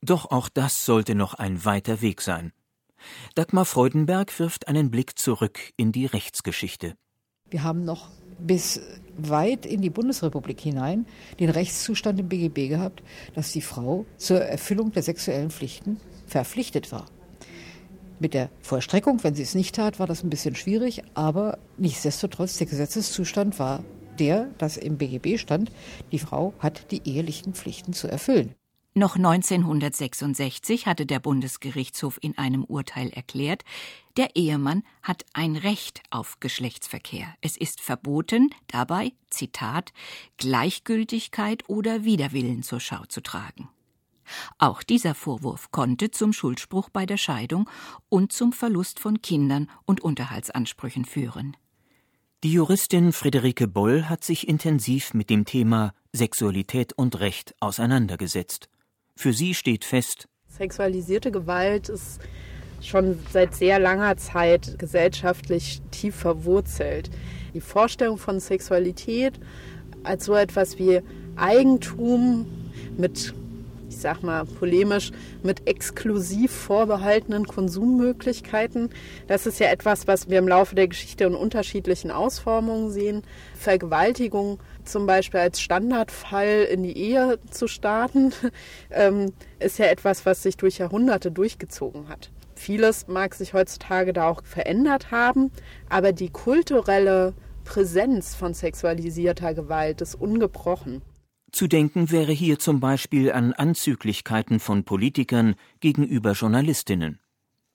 Doch 0.00 0.30
auch 0.30 0.48
das 0.48 0.84
sollte 0.84 1.14
noch 1.14 1.34
ein 1.34 1.64
weiter 1.64 2.00
Weg 2.00 2.20
sein. 2.20 2.52
Dagmar 3.34 3.64
Freudenberg 3.64 4.38
wirft 4.38 4.68
einen 4.68 4.90
Blick 4.90 5.18
zurück 5.18 5.58
in 5.76 5.92
die 5.92 6.06
Rechtsgeschichte. 6.06 6.94
Wir 7.50 7.62
haben 7.62 7.84
noch 7.84 8.10
bis 8.38 8.80
weit 9.16 9.66
in 9.66 9.80
die 9.80 9.90
Bundesrepublik 9.90 10.60
hinein 10.60 11.06
den 11.38 11.50
Rechtszustand 11.50 12.18
im 12.18 12.28
BGB 12.28 12.68
gehabt, 12.68 13.02
dass 13.34 13.52
die 13.52 13.60
Frau 13.60 14.06
zur 14.16 14.40
Erfüllung 14.40 14.92
der 14.92 15.02
sexuellen 15.02 15.50
Pflichten 15.50 16.00
verpflichtet 16.26 16.90
war. 16.90 17.06
Mit 18.20 18.34
der 18.34 18.50
Vollstreckung, 18.60 19.22
wenn 19.24 19.34
sie 19.34 19.42
es 19.42 19.54
nicht 19.54 19.74
tat, 19.74 19.98
war 19.98 20.06
das 20.06 20.22
ein 20.22 20.30
bisschen 20.30 20.54
schwierig, 20.54 21.02
aber 21.14 21.58
nichtsdestotrotz, 21.76 22.58
der 22.58 22.66
Gesetzeszustand 22.66 23.58
war 23.58 23.82
der, 24.18 24.50
dass 24.58 24.76
im 24.76 24.96
BGB 24.96 25.38
stand, 25.38 25.72
die 26.12 26.18
Frau 26.18 26.54
hat 26.60 26.90
die 26.92 27.02
ehelichen 27.04 27.54
Pflichten 27.54 27.92
zu 27.92 28.08
erfüllen. 28.08 28.54
Noch 28.96 29.16
1966 29.16 30.86
hatte 30.86 31.04
der 31.04 31.18
Bundesgerichtshof 31.18 32.16
in 32.22 32.38
einem 32.38 32.62
Urteil 32.62 33.10
erklärt, 33.10 33.64
der 34.16 34.36
Ehemann 34.36 34.84
hat 35.02 35.24
ein 35.32 35.56
Recht 35.56 36.00
auf 36.10 36.38
Geschlechtsverkehr. 36.38 37.26
Es 37.40 37.56
ist 37.56 37.80
verboten, 37.80 38.50
dabei, 38.68 39.10
Zitat, 39.30 39.92
Gleichgültigkeit 40.36 41.68
oder 41.68 42.04
Widerwillen 42.04 42.62
zur 42.62 42.78
Schau 42.78 43.04
zu 43.06 43.20
tragen. 43.20 43.68
Auch 44.58 44.82
dieser 44.82 45.14
Vorwurf 45.14 45.70
konnte 45.70 46.10
zum 46.10 46.32
Schuldspruch 46.32 46.88
bei 46.90 47.06
der 47.06 47.16
Scheidung 47.16 47.68
und 48.08 48.32
zum 48.32 48.52
Verlust 48.52 49.00
von 49.00 49.22
Kindern 49.22 49.70
und 49.84 50.00
Unterhaltsansprüchen 50.00 51.04
führen. 51.04 51.56
Die 52.42 52.52
Juristin 52.52 53.12
Friederike 53.12 53.66
Boll 53.66 54.04
hat 54.04 54.22
sich 54.22 54.48
intensiv 54.48 55.14
mit 55.14 55.30
dem 55.30 55.44
Thema 55.44 55.94
Sexualität 56.12 56.92
und 56.92 57.18
Recht 57.20 57.54
auseinandergesetzt. 57.60 58.68
Für 59.16 59.32
sie 59.32 59.54
steht 59.54 59.84
fest, 59.84 60.28
Sexualisierte 60.56 61.32
Gewalt 61.32 61.88
ist 61.88 62.20
schon 62.80 63.18
seit 63.32 63.54
sehr 63.54 63.80
langer 63.80 64.16
Zeit 64.16 64.78
gesellschaftlich 64.78 65.82
tief 65.90 66.14
verwurzelt. 66.14 67.10
Die 67.54 67.60
Vorstellung 67.60 68.18
von 68.18 68.38
Sexualität 68.38 69.40
als 70.04 70.26
so 70.26 70.34
etwas 70.34 70.78
wie 70.78 71.00
Eigentum 71.34 72.46
mit 72.96 73.34
ich 73.94 74.00
sag 74.00 74.22
mal 74.22 74.44
polemisch, 74.44 75.12
mit 75.42 75.66
exklusiv 75.68 76.50
vorbehaltenen 76.52 77.46
Konsummöglichkeiten. 77.46 78.90
Das 79.28 79.46
ist 79.46 79.60
ja 79.60 79.68
etwas, 79.68 80.06
was 80.06 80.28
wir 80.28 80.38
im 80.38 80.48
Laufe 80.48 80.74
der 80.74 80.88
Geschichte 80.88 81.24
in 81.24 81.34
unterschiedlichen 81.34 82.10
Ausformungen 82.10 82.90
sehen. 82.90 83.22
Vergewaltigung 83.54 84.58
zum 84.84 85.06
Beispiel 85.06 85.40
als 85.40 85.60
Standardfall 85.60 86.66
in 86.70 86.82
die 86.82 86.96
Ehe 86.96 87.38
zu 87.50 87.68
starten, 87.68 88.32
ähm, 88.90 89.32
ist 89.58 89.78
ja 89.78 89.86
etwas, 89.86 90.26
was 90.26 90.42
sich 90.42 90.56
durch 90.56 90.78
Jahrhunderte 90.78 91.30
durchgezogen 91.30 92.08
hat. 92.08 92.30
Vieles 92.56 93.08
mag 93.08 93.34
sich 93.34 93.54
heutzutage 93.54 94.12
da 94.12 94.28
auch 94.28 94.42
verändert 94.44 95.10
haben, 95.10 95.50
aber 95.88 96.12
die 96.12 96.30
kulturelle 96.30 97.34
Präsenz 97.64 98.34
von 98.34 98.54
sexualisierter 98.54 99.54
Gewalt 99.54 100.00
ist 100.00 100.14
ungebrochen. 100.14 101.02
Zu 101.54 101.68
denken 101.68 102.10
wäre 102.10 102.32
hier 102.32 102.58
zum 102.58 102.80
Beispiel 102.80 103.30
an 103.30 103.52
Anzüglichkeiten 103.52 104.58
von 104.58 104.82
Politikern 104.82 105.54
gegenüber 105.78 106.32
Journalistinnen 106.32 107.20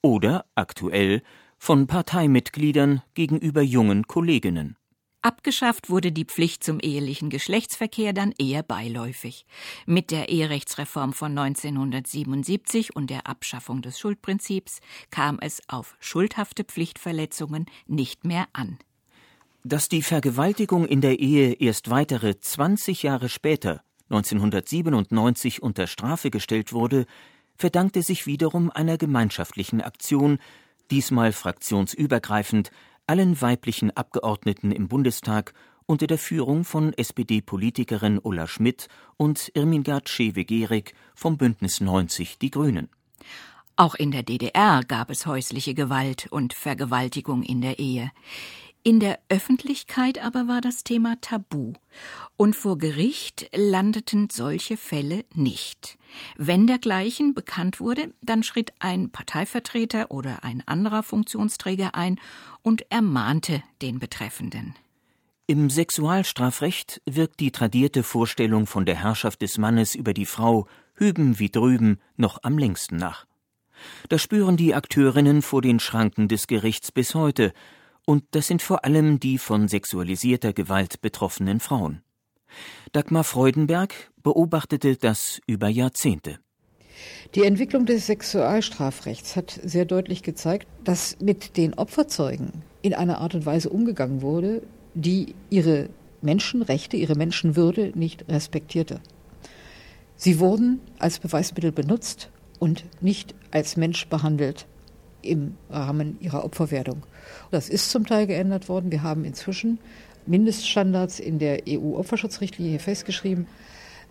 oder 0.02 0.44
aktuell 0.54 1.24
von 1.58 1.88
Parteimitgliedern 1.88 3.04
gegenüber 3.14 3.62
jungen 3.62 4.06
Kolleginnen. 4.06 4.76
Abgeschafft 5.22 5.90
wurde 5.90 6.12
die 6.12 6.26
Pflicht 6.26 6.62
zum 6.62 6.82
ehelichen 6.82 7.30
Geschlechtsverkehr 7.30 8.12
dann 8.12 8.34
eher 8.38 8.64
beiläufig. 8.64 9.46
Mit 9.86 10.12
der 10.12 10.28
Eherechtsreform 10.28 11.14
von 11.14 11.38
1977 11.38 12.98
und 12.98 13.10
der 13.10 13.28
Abschaffung 13.28 13.82
des 13.82 13.98
Schuldprinzips 13.98 14.82
kam 15.10 15.38
es 15.40 15.62
auf 15.70 15.96
schuldhafte 16.02 16.66
Pflichtverletzungen 16.66 17.66
nicht 17.88 18.26
mehr 18.26 18.48
an. 18.52 18.78
Dass 19.64 19.90
die 19.90 20.02
Vergewaltigung 20.02 20.86
in 20.86 21.02
der 21.02 21.20
Ehe 21.20 21.54
erst 21.54 21.90
weitere 21.90 22.40
20 22.40 23.04
Jahre 23.04 23.28
später, 23.28 23.82
1997, 24.10 25.62
unter 25.62 25.86
Strafe 25.86 26.32
gestellt 26.32 26.72
wurde, 26.72 27.06
verdankte 27.58 28.02
sich 28.02 28.26
wiederum 28.26 28.72
einer 28.72 28.98
gemeinschaftlichen 28.98 29.82
Aktion, 29.82 30.40
diesmal 30.92 31.34
fraktionsübergreifend, 31.34 32.72
allen 33.06 33.42
weiblichen 33.42 33.92
Abgeordneten 33.92 34.72
im 34.72 34.88
Bundestag 34.88 35.54
unter 35.86 36.08
der 36.08 36.20
Führung 36.20 36.64
von 36.64 36.94
SPD-Politikerin 36.94 38.20
Ulla 38.22 38.48
Schmidt 38.48 38.88
und 39.18 39.52
Irmingard 39.56 40.08
Schewe-Gehrig 40.08 40.94
vom 41.16 41.38
Bündnis 41.38 41.82
90 41.82 42.38
Die 42.38 42.52
Grünen. 42.52 42.88
Auch 43.76 43.96
in 43.96 44.12
der 44.12 44.24
DDR 44.24 44.82
gab 44.88 45.10
es 45.10 45.26
häusliche 45.26 45.74
Gewalt 45.74 46.28
und 46.30 46.54
Vergewaltigung 46.54 47.44
in 47.44 47.62
der 47.62 47.80
Ehe. 47.80 48.12
In 48.82 49.02
der 49.02 49.20
Öffentlichkeit 49.28 50.24
aber 50.24 50.48
war 50.48 50.62
das 50.62 50.86
Thema 50.86 51.18
tabu, 51.20 51.74
und 52.38 52.56
vor 52.56 52.78
Gericht 52.78 53.50
landeten 53.54 54.30
solche 54.32 54.78
Fälle 54.78 55.26
nicht. 55.34 55.98
Wenn 56.38 56.66
dergleichen 56.66 57.34
bekannt 57.34 57.82
wurde, 57.82 58.14
dann 58.22 58.42
schritt 58.42 58.72
ein 58.80 59.10
Parteivertreter 59.12 60.12
oder 60.12 60.46
ein 60.46 60.64
anderer 60.66 61.04
Funktionsträger 61.04 61.94
ein 61.94 62.20
und 62.62 62.90
ermahnte 62.90 63.62
den 63.82 64.00
Betreffenden. 64.00 64.76
Im 65.46 65.70
Sexualstrafrecht 65.70 67.02
wirkt 67.06 67.40
die 67.42 67.52
tradierte 67.52 68.04
Vorstellung 68.04 68.66
von 68.66 68.86
der 68.86 68.96
Herrschaft 68.96 69.42
des 69.42 69.58
Mannes 69.58 69.94
über 69.96 70.14
die 70.14 70.28
Frau 70.28 70.68
hüben 70.94 71.40
wie 71.40 71.50
drüben 71.50 72.00
noch 72.16 72.44
am 72.44 72.58
längsten 72.58 72.98
nach. 72.98 73.26
Das 74.10 74.22
spüren 74.22 74.58
die 74.58 74.76
Akteurinnen 74.76 75.42
vor 75.42 75.62
den 75.62 75.80
Schranken 75.80 76.28
des 76.28 76.48
Gerichts 76.48 76.92
bis 76.92 77.16
heute, 77.16 77.54
und 78.10 78.24
das 78.32 78.48
sind 78.48 78.64
vor 78.64 78.86
allem 78.86 79.20
die 79.20 79.38
von 79.38 79.68
sexualisierter 79.68 80.52
Gewalt 80.52 81.00
betroffenen 81.00 81.60
Frauen. 81.60 82.02
Dagmar 82.92 83.24
Freudenberg 83.24 83.94
beobachtete 84.24 84.96
das 84.96 85.40
über 85.46 85.70
Jahrzehnte. 85.70 86.40
Die 87.36 87.44
Entwicklung 87.44 87.86
des 87.86 88.08
Sexualstrafrechts 88.08 89.36
hat 89.36 89.60
sehr 89.64 89.86
deutlich 89.86 90.24
gezeigt, 90.24 90.68
dass 90.84 91.20
mit 91.20 91.56
den 91.56 91.76
Opferzeugen 91.76 92.64
in 92.82 92.96
einer 92.96 93.20
Art 93.20 93.36
und 93.36 93.46
Weise 93.46 93.70
umgegangen 93.70 94.24
wurde, 94.24 94.64
die 94.96 95.36
ihre 95.52 95.90
Menschenrechte, 96.24 96.98
ihre 96.98 97.14
Menschenwürde 97.14 97.92
nicht 97.94 98.28
respektierte. 98.28 99.02
Sie 100.16 100.40
wurden 100.40 100.82
als 100.98 101.20
Beweismittel 101.20 101.72
benutzt 101.72 102.32
und 102.58 102.86
nicht 103.02 103.36
als 103.52 103.78
Mensch 103.78 104.08
behandelt 104.08 104.66
im 105.22 105.56
Rahmen 105.70 106.18
ihrer 106.20 106.44
Opferwerdung. 106.44 107.04
Das 107.52 107.70
ist 107.70 107.92
zum 107.92 108.06
Teil 108.06 108.28
geändert 108.28 108.70
worden. 108.70 108.92
Wir 108.92 109.04
haben 109.04 109.26
inzwischen 109.26 109.80
Mindeststandards 110.26 111.20
in 111.20 111.40
der 111.40 111.64
EU-Opferschutzrichtlinie 111.68 112.80
festgeschrieben, 112.80 113.48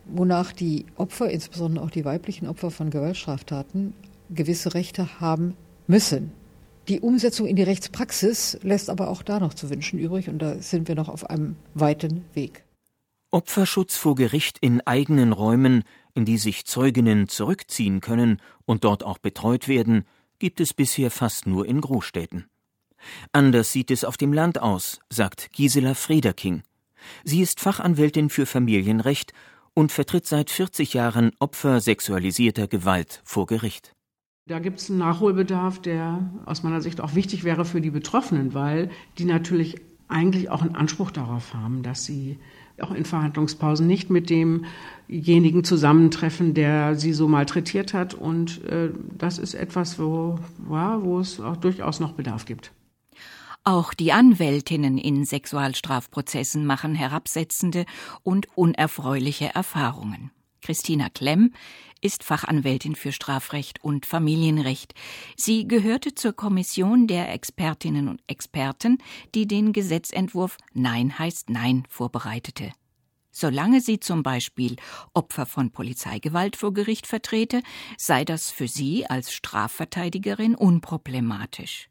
wonach 0.07 0.53
die 0.53 0.87
Opfer, 0.97 1.31
insbesondere 1.31 1.85
auch 1.85 1.91
die 1.91 2.05
weiblichen 2.05 2.49
Opfer 2.49 2.71
von 2.71 2.91
Gewaltstraftaten, 2.91 3.95
gewisse 4.31 4.75
Rechte 4.75 5.21
haben 5.21 5.55
müssen. 5.87 6.33
Die 6.89 7.01
Umsetzung 7.01 7.47
in 7.47 7.57
die 7.57 7.63
Rechtspraxis 7.63 8.59
lässt 8.63 8.89
aber 8.89 9.09
auch 9.09 9.23
da 9.23 9.41
noch 9.41 9.55
zu 9.55 9.69
wünschen 9.69 9.99
übrig 9.99 10.29
und 10.29 10.39
da 10.41 10.61
sind 10.61 10.89
wir 10.89 10.95
noch 10.95 11.09
auf 11.09 11.29
einem 11.29 11.57
weiten 11.75 12.25
Weg. 12.33 12.65
Opferschutz 13.31 13.97
vor 13.99 14.15
Gericht 14.15 14.57
in 14.61 14.81
eigenen 14.87 15.35
Räumen, 15.35 15.85
in 16.15 16.25
die 16.25 16.39
sich 16.39 16.65
Zeuginnen 16.65 17.29
zurückziehen 17.29 18.01
können 18.01 18.41
und 18.65 18.85
dort 18.85 19.05
auch 19.05 19.19
betreut 19.19 19.69
werden, 19.69 20.07
gibt 20.39 20.61
es 20.61 20.75
bisher 20.75 21.11
fast 21.11 21.47
nur 21.47 21.67
in 21.67 21.81
Großstädten. 21.81 22.47
Anders 23.33 23.73
sieht 23.73 23.91
es 23.91 24.05
auf 24.05 24.17
dem 24.17 24.33
Land 24.33 24.61
aus, 24.61 25.01
sagt 25.09 25.53
Gisela 25.53 25.95
Frederking. 25.95 26.63
Sie 27.25 27.41
ist 27.41 27.61
Fachanwältin 27.61 28.29
für 28.29 28.47
Familienrecht 28.47 29.33
und 29.75 29.93
vertritt 29.93 30.27
seit 30.27 30.51
40 30.51 30.95
Jahren 30.95 31.31
Opfer 31.39 31.81
sexualisierter 31.81 32.67
Gewalt 32.67 33.23
vor 33.25 33.47
Gericht. 33.47 33.93
Da 34.47 34.59
gibt 34.59 34.81
es 34.81 34.89
einen 34.89 34.99
Nachholbedarf, 34.99 35.81
der 35.81 36.33
aus 36.47 36.63
meiner 36.63 36.81
Sicht 36.81 37.01
auch 37.01 37.15
wichtig 37.15 37.45
wäre 37.45 37.65
für 37.65 37.81
die 37.81 37.91
Betroffenen, 37.91 38.55
weil 38.55 38.91
die 39.19 39.27
natürlich 39.27 39.77
eigentlich 40.09 40.49
auch 40.49 40.63
einen 40.63 40.75
Anspruch 40.75 41.11
darauf 41.11 41.53
haben, 41.53 41.83
dass 41.83 42.05
sie 42.05 42.39
auch 42.83 42.91
in 42.91 43.05
Verhandlungspausen 43.05 43.87
nicht 43.87 44.11
mit 44.11 44.31
demjenigen 44.31 45.65
zusammentreffen, 45.65 46.55
der 46.55 46.95
sie 46.95 47.13
so 47.13 47.29
malträtiert 47.29 47.95
hat. 47.95 48.15
Und 48.15 48.65
äh, 48.65 48.91
das 49.17 49.39
ist 49.39 49.55
etwas, 49.55 49.99
wo, 49.99 50.39
ja, 50.71 51.03
wo 51.03 51.21
es 51.21 51.41
auch 51.41 51.57
durchaus 51.57 52.01
noch 52.01 52.13
Bedarf 52.13 52.45
gibt. 52.45 52.73
Auch 53.65 53.93
die 53.93 54.13
Anwältinnen 54.13 54.97
in 54.97 55.25
Sexualstrafprozessen 55.25 56.65
machen 56.65 56.95
herabsetzende 56.95 57.85
und 58.23 58.47
unerfreuliche 58.55 59.55
Erfahrungen. 59.55 60.31
Christina 60.63 61.09
Klemm 61.09 61.53
ist 62.01 62.25
Fachanwältin 62.25 62.95
für 62.95 63.13
Strafrecht 63.13 63.83
und 63.83 64.07
Familienrecht. 64.07 64.95
Sie 65.37 65.67
gehörte 65.67 66.15
zur 66.15 66.33
Kommission 66.33 67.07
der 67.07 67.33
Expertinnen 67.33 68.09
und 68.09 68.23
Experten, 68.27 68.99
die 69.35 69.47
den 69.47 69.73
Gesetzentwurf 69.73 70.57
Nein 70.75 71.19
heißt 71.19 71.51
Nein 71.51 71.85
vorbereitete. 71.89 72.73
Solange 73.31 73.81
sie 73.81 74.01
zum 74.01 74.23
Beispiel 74.23 74.77
Opfer 75.15 75.47
von 75.47 75.71
Polizeigewalt 75.71 76.57
vor 76.57 76.73
Gericht 76.73 77.07
vertrete, 77.07 77.63
sei 77.97 78.25
das 78.25 78.51
für 78.51 78.67
sie 78.67 79.07
als 79.07 79.33
Strafverteidigerin 79.33 80.55
unproblematisch. 80.55 81.89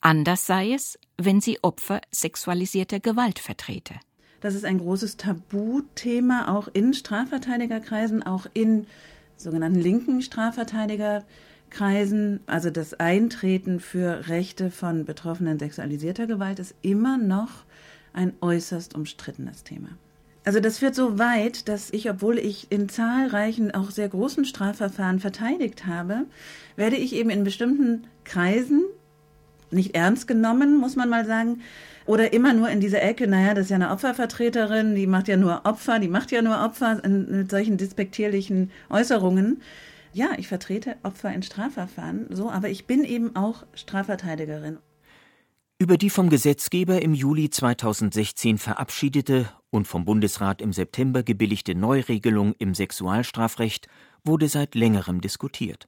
Anders 0.00 0.46
sei 0.46 0.72
es, 0.72 0.98
wenn 1.18 1.40
sie 1.40 1.62
Opfer 1.62 2.00
sexualisierter 2.10 3.00
Gewalt 3.00 3.38
vertrete. 3.38 3.94
Das 4.40 4.54
ist 4.54 4.64
ein 4.64 4.78
großes 4.78 5.18
Tabuthema 5.18 6.48
auch 6.56 6.68
in 6.72 6.94
Strafverteidigerkreisen, 6.94 8.22
auch 8.22 8.46
in 8.54 8.86
sogenannten 9.42 9.80
linken 9.80 10.22
Strafverteidigerkreisen. 10.22 12.40
Also 12.46 12.70
das 12.70 12.94
Eintreten 12.94 13.80
für 13.80 14.28
Rechte 14.28 14.70
von 14.70 15.04
Betroffenen 15.04 15.58
sexualisierter 15.58 16.26
Gewalt 16.26 16.58
ist 16.58 16.74
immer 16.82 17.18
noch 17.18 17.64
ein 18.12 18.32
äußerst 18.40 18.94
umstrittenes 18.94 19.64
Thema. 19.64 19.88
Also 20.44 20.60
das 20.60 20.78
führt 20.78 20.94
so 20.94 21.18
weit, 21.18 21.68
dass 21.68 21.90
ich, 21.90 22.08
obwohl 22.08 22.38
ich 22.38 22.72
in 22.72 22.88
zahlreichen, 22.88 23.74
auch 23.74 23.90
sehr 23.90 24.08
großen 24.08 24.46
Strafverfahren 24.46 25.20
verteidigt 25.20 25.86
habe, 25.86 26.24
werde 26.76 26.96
ich 26.96 27.14
eben 27.14 27.30
in 27.30 27.44
bestimmten 27.44 28.04
Kreisen 28.24 28.84
nicht 29.70 29.94
ernst 29.94 30.26
genommen, 30.26 30.78
muss 30.78 30.96
man 30.96 31.08
mal 31.08 31.26
sagen, 31.26 31.60
oder 32.10 32.32
immer 32.32 32.52
nur 32.54 32.68
in 32.68 32.80
dieser 32.80 33.02
Ecke, 33.02 33.28
naja, 33.28 33.54
das 33.54 33.66
ist 33.66 33.70
ja 33.70 33.76
eine 33.76 33.92
Opfervertreterin, 33.92 34.96
die 34.96 35.06
macht 35.06 35.28
ja 35.28 35.36
nur 35.36 35.64
Opfer, 35.64 36.00
die 36.00 36.08
macht 36.08 36.32
ja 36.32 36.42
nur 36.42 36.60
Opfer 36.60 37.00
mit 37.06 37.48
solchen 37.48 37.76
despektierlichen 37.76 38.72
Äußerungen. 38.88 39.62
Ja, 40.12 40.30
ich 40.36 40.48
vertrete 40.48 40.96
Opfer 41.04 41.32
in 41.32 41.44
Strafverfahren, 41.44 42.26
so, 42.30 42.50
aber 42.50 42.68
ich 42.68 42.88
bin 42.88 43.04
eben 43.04 43.36
auch 43.36 43.64
Strafverteidigerin. 43.74 44.78
Über 45.78 45.96
die 45.96 46.10
vom 46.10 46.30
Gesetzgeber 46.30 47.00
im 47.00 47.14
Juli 47.14 47.48
2016 47.48 48.58
verabschiedete 48.58 49.48
und 49.70 49.86
vom 49.86 50.04
Bundesrat 50.04 50.60
im 50.60 50.72
September 50.72 51.22
gebilligte 51.22 51.76
Neuregelung 51.76 52.56
im 52.58 52.74
Sexualstrafrecht 52.74 53.86
wurde 54.24 54.48
seit 54.48 54.74
längerem 54.74 55.20
diskutiert. 55.20 55.86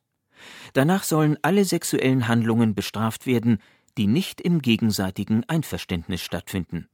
Danach 0.73 1.03
sollen 1.03 1.37
alle 1.43 1.65
sexuellen 1.65 2.29
Handlungen 2.29 2.77
bestraft 2.77 3.27
werden, 3.27 3.59
die 3.99 4.07
nicht 4.07 4.41
im 4.41 4.63
gegenseitigen 4.63 5.45
Einverständnis 5.49 6.21
stattfinden. 6.21 6.89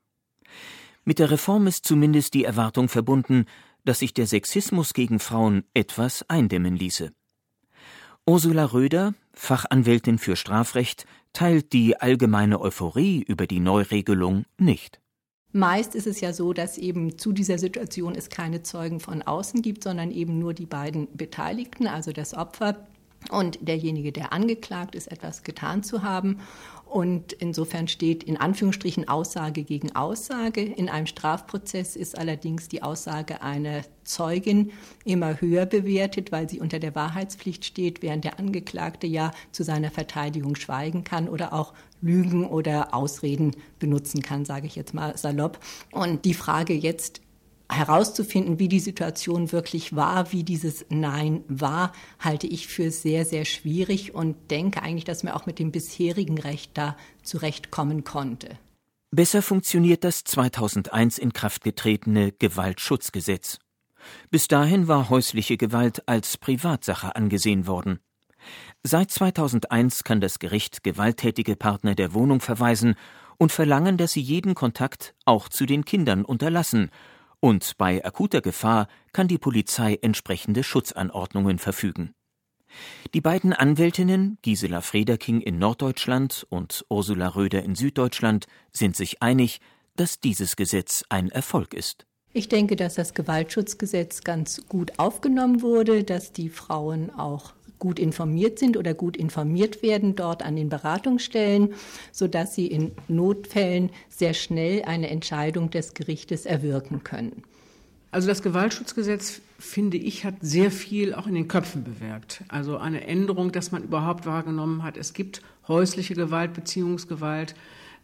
Mit 1.05 1.19
der 1.19 1.31
Reform 1.31 1.67
ist 1.67 1.85
zumindest 1.85 2.35
die 2.35 2.45
Erwartung 2.45 2.89
verbunden, 2.89 3.47
dass 3.85 4.01
sich 4.01 4.13
der 4.13 4.27
Sexismus 4.27 4.93
gegen 4.93 5.19
Frauen 5.19 5.65
etwas 5.73 6.29
eindämmen 6.29 6.77
ließe. 6.77 7.13
Ursula 8.27 8.67
Röder, 8.67 9.15
Fachanwältin 9.33 10.19
für 10.19 10.37
Strafrecht, 10.37 11.07
teilt 11.33 11.73
die 11.73 11.99
allgemeine 11.99 12.61
Euphorie 12.61 13.23
über 13.23 13.47
die 13.47 13.61
Neuregelung 13.61 14.45
nicht. 14.59 15.01
Meist 15.53 15.95
ist 15.95 16.07
es 16.07 16.21
ja 16.21 16.35
so, 16.35 16.53
dass 16.53 16.77
eben 16.77 17.17
zu 17.17 17.33
dieser 17.33 17.57
Situation 17.57 18.15
es 18.15 18.29
keine 18.29 18.63
Zeugen 18.63 19.01
von 19.01 19.23
außen 19.23 19.63
gibt, 19.63 19.83
sondern 19.83 20.11
eben 20.11 20.39
nur 20.39 20.53
die 20.53 20.67
beiden 20.67 21.09
Beteiligten, 21.17 21.87
also 21.87 22.13
das 22.13 22.35
Opfer 22.35 22.87
und 23.31 23.67
derjenige, 23.67 24.13
der 24.13 24.33
angeklagt 24.33 24.95
ist, 24.95 25.11
etwas 25.11 25.43
getan 25.43 25.83
zu 25.83 26.03
haben. 26.03 26.41
Und 26.89 27.35
insofern 27.35 27.87
steht 27.87 28.25
in 28.25 28.39
Anführungsstrichen 28.39 29.09
Aussage 29.09 29.63
gegen 29.63 29.95
Aussage. 29.95 30.63
In 30.63 30.89
einem 30.89 31.07
Strafprozess 31.07 31.97
ist 31.97 32.17
allerdings 32.17 32.69
die 32.69 32.83
Aussage 32.83 33.43
einer 33.43 33.83
Zeugin 34.05 34.73
immer 35.05 35.39
höher 35.41 35.67
bewertet, 35.67 36.33
weil 36.33 36.49
sie 36.49 36.61
unter 36.61 36.79
der 36.79 36.95
Wahrheitspflicht 36.95 37.67
steht, 37.67 38.01
während 38.01 38.25
der 38.25 38.39
Angeklagte 38.39 39.07
ja 39.07 39.33
zu 39.53 39.65
seiner 39.65 39.91
Verteidigung 39.91 40.57
schweigen 40.57 41.05
kann 41.05 41.29
oder 41.29 41.53
auch 41.53 41.75
Lügen 42.01 42.47
oder 42.47 42.95
Ausreden 42.95 43.55
benutzen 43.79 44.23
kann, 44.23 44.47
sage 44.47 44.67
ich 44.67 44.75
jetzt 44.75 44.95
mal 44.95 45.17
salopp. 45.19 45.59
Und 45.93 46.25
die 46.25 46.35
Frage 46.35 46.73
jetzt 46.73 47.21
herauszufinden, 47.71 48.59
wie 48.59 48.69
die 48.69 48.81
Situation 48.81 49.53
wirklich 49.53 49.95
war, 49.95 50.33
wie 50.33 50.43
dieses 50.43 50.87
Nein 50.89 51.45
war, 51.49 51.93
halte 52.19 52.47
ich 52.47 52.67
für 52.67 52.91
sehr, 52.91 53.25
sehr 53.25 53.45
schwierig 53.45 54.15
und 54.15 54.51
denke 54.51 54.83
eigentlich, 54.83 55.05
dass 55.05 55.23
man 55.23 55.35
auch 55.35 55.47
mit 55.47 55.59
dem 55.59 55.71
bisherigen 55.71 56.39
Recht 56.39 56.73
da 56.75 56.97
zurechtkommen 57.23 58.05
konnte. 58.05 58.59
Besser 59.11 59.43
funktioniert 59.43 60.05
das 60.05 60.25
2001 60.25 61.19
in 61.19 61.33
Kraft 61.33 61.65
getretene 61.65 62.33
Gewaltschutzgesetz. 62.33 63.59
Bis 64.31 64.49
dahin 64.49 64.89
war 64.89 65.11
häusliche 65.11 65.57
Gewalt 65.57 66.07
als 66.09 66.39
Privatsache 66.39 67.17
angesehen 67.17 67.67
worden. 67.67 68.01
Seit 68.83 69.11
2001 69.11 70.05
kann 70.05 70.21
das 70.21 70.39
Gericht 70.39 70.85
gewalttätige 70.85 71.57
Partner 71.57 71.95
der 71.95 72.15
Wohnung 72.15 72.41
verweisen 72.41 72.95
und 73.37 73.53
verlangen, 73.53 73.97
dass 73.97 74.13
sie 74.13 74.21
jeden 74.21 74.55
Kontakt 74.55 75.15
auch 75.25 75.49
zu 75.49 75.67
den 75.67 75.85
Kindern 75.85 76.25
unterlassen 76.25 76.91
und 77.41 77.77
bei 77.79 78.05
akuter 78.05 78.41
Gefahr 78.41 78.89
kann 79.13 79.29
die 79.29 79.39
Polizei 79.39 79.99
entsprechende 80.01 80.65
Schutzanordnungen 80.65 81.59
verfügen. 81.59 82.15
Die 83.15 83.21
beiden 83.21 83.53
Anwältinnen, 83.53 84.39
Gisela 84.43 84.81
Frederking 84.81 85.41
in 85.41 85.59
Norddeutschland 85.59 86.47
und 86.51 86.85
Ursula 86.91 87.29
Röder 87.29 87.63
in 87.63 87.75
Süddeutschland, 87.75 88.47
sind 88.73 88.97
sich 88.97 89.23
einig, 89.23 89.61
dass 89.97 90.21
dieses 90.21 90.57
Gesetz 90.57 91.05
ein 91.09 91.31
Erfolg 91.31 91.75
ist. 91.75 92.07
Ich 92.33 92.49
denke, 92.49 92.77
dass 92.77 92.95
das 92.95 93.15
Gewaltschutzgesetz 93.15 94.23
ganz 94.23 94.67
gut 94.69 94.99
aufgenommen 94.99 95.63
wurde, 95.63 96.05
dass 96.05 96.33
die 96.33 96.51
Frauen 96.51 97.11
auch 97.11 97.55
gut 97.79 97.99
informiert 97.99 98.59
sind 98.59 98.77
oder 98.77 98.95
gut 98.95 99.17
informiert 99.17 99.83
werden 99.83 100.17
dort 100.17 100.43
an 100.43 100.57
den 100.57 100.69
Beratungsstellen, 100.69 101.75
sodass 102.13 102.55
sie 102.55 102.67
in 102.67 102.93
Notfällen 103.09 103.91
sehr 104.09 104.35
schnell 104.35 104.83
eine 104.83 105.11
Entscheidung 105.11 105.71
des 105.71 105.95
Gerichtes 105.95 106.47
erwirken 106.47 107.05
können. 107.05 107.43
Also 108.11 108.27
das 108.27 108.43
Gewaltschutzgesetz 108.43 109.43
finde 109.59 109.99
ich, 109.99 110.25
hat 110.25 110.37
sehr 110.41 110.71
viel 110.71 111.15
auch 111.15 111.27
in 111.27 111.35
den 111.35 111.49
Köpfen 111.49 111.85
bewirkt. 111.85 112.43
Also 112.49 112.79
eine 112.79 113.07
Änderung, 113.07 113.53
dass 113.53 113.73
man 113.73 113.83
überhaupt 113.83 114.25
wahrgenommen 114.25 114.83
hat, 114.83 114.97
es 114.97 115.13
gibt 115.13 115.43
häusliche 115.67 116.15
Gewalt, 116.15 116.55
Beziehungsgewalt, 116.55 117.55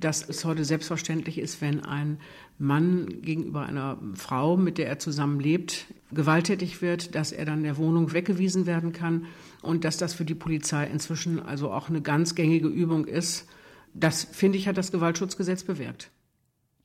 dass 0.00 0.28
es 0.28 0.44
heute 0.44 0.64
selbstverständlich 0.64 1.38
ist, 1.38 1.60
wenn 1.60 1.84
ein 1.84 2.18
Mann 2.58 3.22
gegenüber 3.22 3.62
einer 3.62 3.98
Frau, 4.14 4.56
mit 4.56 4.78
der 4.78 4.88
er 4.88 4.98
zusammenlebt, 4.98 5.86
gewalttätig 6.12 6.82
wird, 6.82 7.14
dass 7.14 7.32
er 7.32 7.44
dann 7.44 7.62
der 7.62 7.76
Wohnung 7.76 8.12
weggewiesen 8.12 8.66
werden 8.66 8.92
kann 8.92 9.26
und 9.64 9.84
dass 9.84 9.96
das 9.96 10.14
für 10.14 10.24
die 10.24 10.34
Polizei 10.34 10.86
inzwischen 10.86 11.40
also 11.40 11.72
auch 11.72 11.88
eine 11.88 12.02
ganz 12.02 12.34
gängige 12.34 12.68
Übung 12.68 13.06
ist. 13.06 13.46
Das, 13.94 14.24
finde 14.24 14.58
ich, 14.58 14.68
hat 14.68 14.76
das 14.76 14.92
Gewaltschutzgesetz 14.92 15.64
bewirkt. 15.64 16.10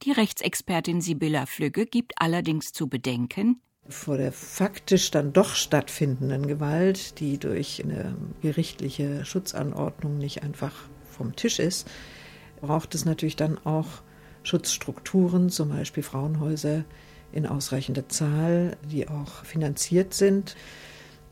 Die 0.03 0.11
Rechtsexpertin 0.11 1.01
Sibylla 1.01 1.45
Flügge 1.45 1.85
gibt 1.85 2.13
allerdings 2.17 2.71
zu 2.71 2.87
bedenken, 2.87 3.61
vor 3.89 4.17
der 4.17 4.31
faktisch 4.31 5.09
dann 5.09 5.33
doch 5.33 5.55
stattfindenden 5.55 6.45
Gewalt, 6.47 7.19
die 7.19 7.39
durch 7.39 7.83
eine 7.83 8.15
gerichtliche 8.41 9.25
Schutzanordnung 9.25 10.19
nicht 10.19 10.43
einfach 10.43 10.73
vom 11.09 11.35
Tisch 11.35 11.57
ist, 11.57 11.89
braucht 12.61 12.93
es 12.93 13.05
natürlich 13.05 13.35
dann 13.35 13.57
auch 13.65 13.87
Schutzstrukturen, 14.43 15.49
zum 15.49 15.69
Beispiel 15.69 16.03
Frauenhäuser 16.03 16.85
in 17.31 17.47
ausreichender 17.47 18.07
Zahl, 18.09 18.77
die 18.83 19.07
auch 19.07 19.43
finanziert 19.43 20.13
sind. 20.13 20.55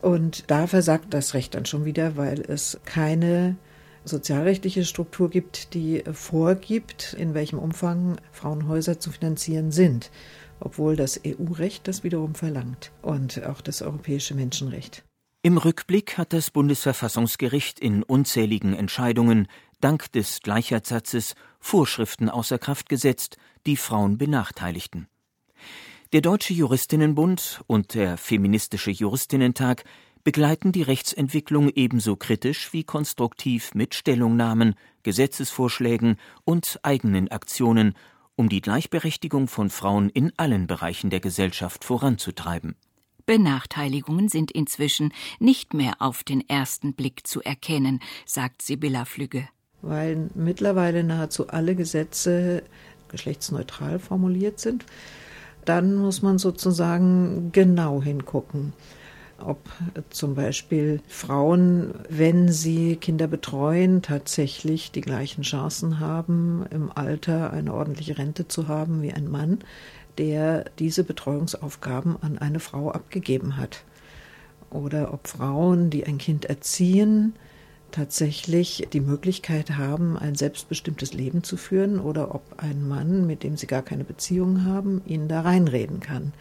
Und 0.02 0.50
da 0.50 0.68
versagt 0.68 1.14
das 1.14 1.34
Recht 1.34 1.56
dann 1.56 1.66
schon 1.66 1.86
wieder, 1.86 2.18
weil 2.18 2.42
es 2.42 2.80
keine 2.86 3.58
sozialrechtliche 4.06 4.86
Struktur 4.86 5.30
gibt, 5.30 5.74
die 5.74 6.04
vorgibt, 6.12 7.14
in 7.14 7.34
welchem 7.34 7.60
Umfang 7.60 8.18
Frauenhäuser 8.32 9.00
zu 9.00 9.12
finanzieren 9.12 9.72
sind, 9.72 10.12
obwohl 10.60 10.96
das 10.96 11.22
EU-Recht 11.26 11.88
das 11.88 12.04
wiederum 12.04 12.36
verlangt 12.36 12.92
und 13.02 13.44
auch 13.44 13.62
das 13.62 13.82
europäische 13.82 14.34
Menschenrecht. 14.34 15.04
Im 15.44 15.58
Rückblick 15.58 16.18
hat 16.18 16.34
das 16.34 16.52
Bundesverfassungsgericht 16.52 17.80
in 17.80 18.04
unzähligen 18.04 18.74
Entscheidungen 18.74 19.48
dank 19.80 20.12
des 20.12 20.42
Gleichheitssatzes 20.42 21.36
Vorschriften 21.60 22.30
außer 22.30 22.58
Kraft 22.58 22.90
gesetzt, 22.90 23.38
die 23.66 23.78
Frauen 23.78 24.18
benachteiligten. 24.18 25.08
Der 26.14 26.22
Deutsche 26.22 26.54
Juristinnenbund 26.54 27.62
und 27.68 27.94
der 27.94 28.18
Feministische 28.18 28.92
Juristinnentag 28.92 29.84
begleiten 30.24 30.72
die 30.72 30.82
Rechtsentwicklung 30.82 31.70
ebenso 31.70 32.16
kritisch 32.16 32.72
wie 32.72 32.86
konstruktiv 32.86 33.74
mit 33.74 33.94
Stellungnahmen, 33.94 34.76
Gesetzesvorschlägen 35.04 36.16
und 36.46 36.80
eigenen 36.84 37.30
Aktionen, 37.30 37.94
um 38.36 38.48
die 38.48 38.62
Gleichberechtigung 38.62 39.50
von 39.50 39.70
Frauen 39.70 40.10
in 40.10 40.32
allen 40.38 40.66
Bereichen 40.68 41.10
der 41.10 41.20
Gesellschaft 41.20 41.84
voranzutreiben. 41.84 42.76
Benachteiligungen 43.26 44.30
sind 44.30 44.52
inzwischen 44.52 45.14
nicht 45.40 45.74
mehr 45.74 45.96
auf 46.00 46.24
den 46.24 46.48
ersten 46.48 46.94
Blick 46.94 47.28
zu 47.28 47.42
erkennen, 47.42 48.00
sagt 48.26 48.62
Sibylla 48.62 49.04
Flügge 49.04 49.50
weil 49.82 50.30
mittlerweile 50.34 51.04
nahezu 51.04 51.48
alle 51.50 51.76
Gesetze 51.76 52.64
geschlechtsneutral 53.10 54.00
formuliert 54.00 54.60
sind. 54.60 54.86
Dann 55.68 55.96
muss 55.96 56.22
man 56.22 56.38
sozusagen 56.38 57.52
genau 57.52 58.02
hingucken, 58.02 58.72
ob 59.38 59.60
zum 60.10 60.34
Beispiel 60.34 61.02
Frauen, 61.10 61.94
wenn 62.08 62.50
sie 62.54 62.96
Kinder 62.96 63.28
betreuen, 63.28 64.02
tatsächlich 64.02 64.94
die 64.94 65.02
gleichen 65.02 65.42
Chancen 65.42 66.00
haben, 66.00 66.66
im 66.70 66.90
Alter 66.96 67.52
eine 67.52 67.74
ordentliche 67.74 68.18
Rente 68.18 68.48
zu 68.48 68.70
haben 68.70 69.02
wie 69.02 69.12
ein 69.12 69.30
Mann, 69.30 69.60
der 70.18 70.64
diese 70.80 71.04
Betreuungsaufgaben 71.04 72.16
an 72.22 72.38
eine 72.38 72.62
Frau 72.62 72.90
abgegeben 72.90 73.58
hat. 73.58 73.84
Oder 74.70 75.14
ob 75.14 75.28
Frauen, 75.28 75.90
die 75.90 76.06
ein 76.06 76.18
Kind 76.18 76.46
erziehen, 76.46 77.34
tatsächlich 77.92 78.88
die 78.94 79.00
Möglichkeit 79.00 79.78
haben, 79.78 80.18
ein 80.18 80.36
selbstbestimmtes 80.36 81.14
Leben 81.14 81.44
zu 81.44 81.58
führen 81.58 82.00
oder 82.00 82.34
ob 82.36 82.44
ein 82.58 82.88
Mann, 82.88 83.26
mit 83.28 83.44
dem 83.44 83.58
sie 83.58 83.68
gar 83.68 83.82
keine 83.82 84.04
Beziehung 84.04 84.66
haben, 84.66 85.02
ihnen 85.06 85.28
da 85.28 85.42
reinreden 85.42 86.00
kann. 86.00 86.34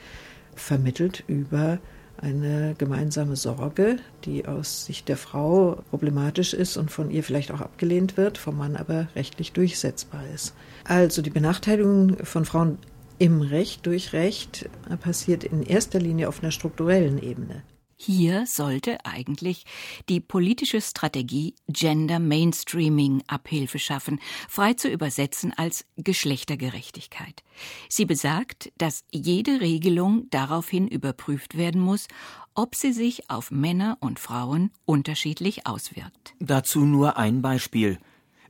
Vermittelt 0.55 1.25
über 1.27 1.79
eine 2.19 2.75
gemeinsame 2.79 3.37
Sorge, 3.37 3.97
die 4.25 4.47
aus 4.47 4.87
Sicht 4.87 5.09
der 5.09 5.17
Frau 5.17 5.83
problematisch 5.91 6.55
ist 6.55 6.77
und 6.77 6.91
von 6.91 7.11
ihr 7.11 7.23
vielleicht 7.23 7.51
auch 7.51 7.61
abgelehnt 7.61 8.17
wird, 8.17 8.39
vom 8.39 8.57
Mann 8.57 8.77
aber 8.77 9.09
rechtlich 9.15 9.53
durchsetzbar 9.53 10.23
ist. 10.35 10.55
Also 10.85 11.23
die 11.23 11.31
Benachteiligung 11.31 12.17
von 12.25 12.45
Frauen 12.45 12.79
im 13.19 13.41
Recht 13.41 13.87
durch 13.87 14.13
Recht 14.13 14.69
passiert 15.01 15.45
in 15.45 15.63
erster 15.63 15.99
Linie 15.99 16.29
auf 16.29 16.43
einer 16.43 16.53
strukturellen 16.53 17.23
Ebene. 17.23 17.63
Hier 17.99 18.45
sollte 18.47 19.05
eigentlich 19.07 19.65
die 20.11 20.21
politische 20.21 20.83
Strategie 20.83 21.55
Gender 21.67 22.19
Mainstreaming 22.19 23.23
Abhilfe 23.27 23.79
schaffen, 23.79 24.21
frei 24.49 24.75
zu 24.75 24.89
übersetzen 24.89 25.55
als 25.57 25.87
Geschlechtergerechtigkeit. 25.97 27.43
Sie 27.89 28.05
besagt, 28.05 28.71
dass 28.77 29.05
jede 29.11 29.63
Regelung 29.63 30.29
daraufhin 30.31 30.89
überprüft 30.89 31.57
werden 31.57 31.81
muss, 31.81 32.07
ob 32.55 32.75
sie 32.75 32.93
sich 32.93 33.31
auf 33.31 33.51
Männer 33.51 33.97
und 34.01 34.19
Frauen 34.19 34.73
unterschiedlich 34.85 35.67
auswirkt. 35.67 36.35
Dazu 36.39 36.81
nur 36.85 37.17
ein 37.17 37.41
Beispiel. 37.41 37.99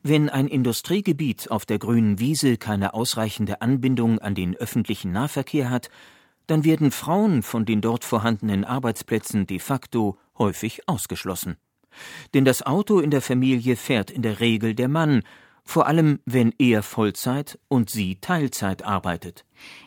Wenn 0.02 0.28
ein 0.28 0.48
Industriegebiet 0.48 1.50
auf 1.52 1.66
der 1.66 1.78
grünen 1.78 2.18
Wiese 2.18 2.56
keine 2.56 2.94
ausreichende 2.94 3.60
Anbindung 3.60 4.18
an 4.18 4.34
den 4.34 4.56
öffentlichen 4.56 5.12
Nahverkehr 5.12 5.70
hat, 5.70 5.88
dann 6.46 6.64
werden 6.64 6.90
Frauen 6.90 7.42
von 7.42 7.64
den 7.64 7.80
dort 7.80 8.04
vorhandenen 8.04 8.64
Arbeitsplätzen 8.64 9.46
de 9.46 9.58
facto 9.58 10.18
häufig 10.38 10.88
ausgeschlossen. 10.88 11.56
Denn 12.34 12.44
das 12.44 12.64
Auto 12.64 13.00
in 13.00 13.10
der 13.10 13.22
Familie 13.22 13.76
fährt 13.76 14.10
in 14.10 14.22
der 14.22 14.40
Regel 14.40 14.74
der 14.74 14.88
Mann, 14.88 15.22
vor 15.64 15.88
allem 15.88 16.20
wenn 16.24 16.54
er 16.58 16.82
Vollzeit 16.82 17.58
und 17.68 17.90
sie 17.90 18.20
Teilzeit 18.20 18.84
arbeitet. 18.84 19.44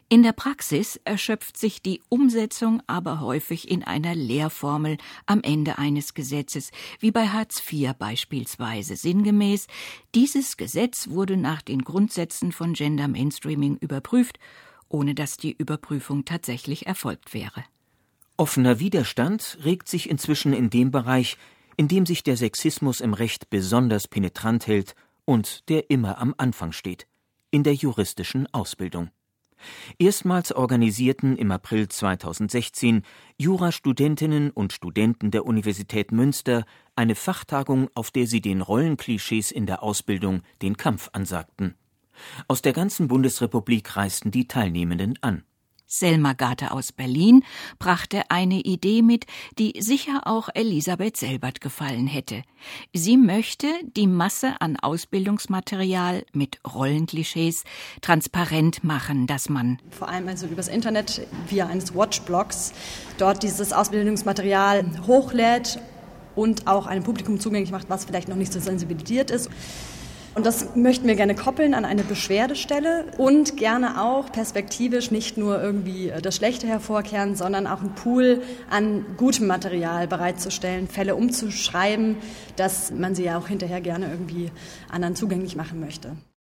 In 0.10 0.24
der 0.24 0.34
Praxis 0.34 1.00
erschöpft 1.06 1.56
sich 1.56 1.82
die 1.82 2.02
Umsetzung 2.10 2.82
aber 2.88 3.22
häufig 3.22 3.70
in 3.72 3.84
einer 3.84 4.14
Lehrformel 4.14 4.98
am 5.26 5.42
Ende 5.42 5.78
eines 5.78 6.16
Gesetzes, 6.16 6.72
wie 7.00 7.12
bei 7.12 7.28
Hartz 7.28 7.62
IV 7.72 7.94
beispielsweise. 7.94 8.98
Sinngemäß, 8.98 9.68
dieses 10.16 10.58
Gesetz 10.58 11.10
wurde 11.10 11.38
nach 11.38 11.62
den 11.62 11.84
Grundsätzen 11.84 12.52
von 12.52 12.74
Gender 12.74 13.08
Mainstreaming 13.08 13.78
überprüft 13.78 14.38
ohne 14.90 15.16
dass 15.16 15.38
die 15.38 15.56
Überprüfung 15.58 16.26
tatsächlich 16.26 16.88
erfolgt 16.88 17.34
wäre. 17.34 17.64
Offener 18.38 18.80
Widerstand 18.80 19.60
regt 19.64 19.88
sich 19.88 20.10
inzwischen 20.10 20.54
in 20.54 20.70
dem 20.70 20.92
Bereich, 20.92 21.38
in 21.78 21.88
dem 21.88 22.06
sich 22.06 22.24
der 22.24 22.38
Sexismus 22.38 23.00
im 23.00 23.14
Recht 23.14 23.50
besonders 23.50 24.08
penetrant 24.08 24.68
hält 24.68 24.96
und 25.26 25.70
der 25.70 25.90
immer 25.90 26.18
am 26.20 26.34
Anfang 26.38 26.72
steht, 26.72 27.08
in 27.52 27.64
der 27.64 27.74
juristischen 27.74 28.54
Ausbildung. 28.54 29.12
Erstmals 29.98 30.52
organisierten 30.52 31.38
im 31.38 31.52
April 31.52 31.88
2016 31.90 33.04
Jurastudentinnen 33.38 34.52
und 34.52 34.74
Studenten 34.74 35.32
der 35.32 35.46
Universität 35.46 36.12
Münster 36.12 36.66
eine 36.96 37.16
Fachtagung, 37.16 37.90
auf 37.94 38.12
der 38.12 38.28
sie 38.28 38.42
den 38.42 38.62
Rollenklischees 38.62 39.52
in 39.52 39.66
der 39.66 39.84
Ausbildung 39.84 40.42
den 40.62 40.78
Kampf 40.78 41.10
ansagten. 41.14 41.76
Aus 42.48 42.62
der 42.62 42.74
ganzen 42.74 43.08
Bundesrepublik 43.08 43.96
reisten 43.96 44.32
die 44.32 44.48
Teilnehmenden 44.48 45.18
an. 45.22 45.44
Selma 45.92 46.34
Garte 46.34 46.72
aus 46.72 46.92
Berlin 46.92 47.44
brachte 47.80 48.22
eine 48.30 48.60
Idee 48.60 49.02
mit, 49.02 49.26
die 49.58 49.74
sicher 49.80 50.22
auch 50.26 50.48
Elisabeth 50.54 51.18
Selbert 51.18 51.62
gefallen 51.62 52.06
hätte. 52.06 52.44
Sie 52.94 53.18
möchte 53.18 53.66
die 53.98 54.06
Masse 54.06 54.62
an 54.62 54.78
Ausbildungsmaterial 54.78 56.26
mit 56.32 56.60
Rollenklischees 56.64 57.64
transparent 58.02 58.84
machen, 58.84 59.26
dass 59.26 59.50
man 59.50 59.80
vor 59.90 60.10
allem 60.10 60.28
also 60.28 60.46
übers 60.46 60.68
Internet 60.68 61.26
via 61.48 61.66
eines 61.66 61.96
Watchblogs 61.96 62.72
dort 63.18 63.42
dieses 63.42 63.74
Ausbildungsmaterial 63.74 64.86
hochlädt 65.08 65.80
und 66.36 66.68
auch 66.68 66.86
einem 66.86 67.04
Publikum 67.04 67.40
zugänglich 67.40 67.72
macht, 67.72 67.90
was 67.90 68.06
vielleicht 68.06 68.28
noch 68.28 68.36
nicht 68.36 68.54
so 68.54 68.60
sensibilisiert 68.60 69.32
ist. 69.32 69.50
Und 70.36 70.46
das 70.46 70.76
möchten 70.76 71.08
wir 71.08 71.16
gerne 71.16 71.36
koppeln 71.36 71.74
an 71.74 71.86
eine 71.86 72.04
Beschwerdestelle 72.04 73.06
und 73.18 73.58
gerne 73.58 74.02
auch 74.02 74.32
perspektivisch 74.32 75.12
nicht 75.12 75.38
nur 75.38 75.62
irgendwie 75.62 76.14
das 76.22 76.36
Schlechte 76.36 76.68
hervorkehren, 76.68 77.36
sondern 77.36 77.68
auch 77.68 77.82
einen 77.82 77.96
Pool 77.96 78.42
an 78.70 79.06
gutem 79.18 79.48
Material 79.48 80.08
bereitzustellen, 80.08 80.88
Fälle 80.88 81.16
umzuschreiben, 81.16 82.18
dass 82.56 82.92
man 82.92 83.16
sie 83.16 83.24
ja 83.24 83.38
auch 83.38 83.48
hinterher 83.48 83.82
gerne 83.82 84.10
irgendwie 84.10 84.52
anderen 84.90 85.16
zugänglich 85.16 85.56
machen 85.56 85.80
möchte. 85.80 86.16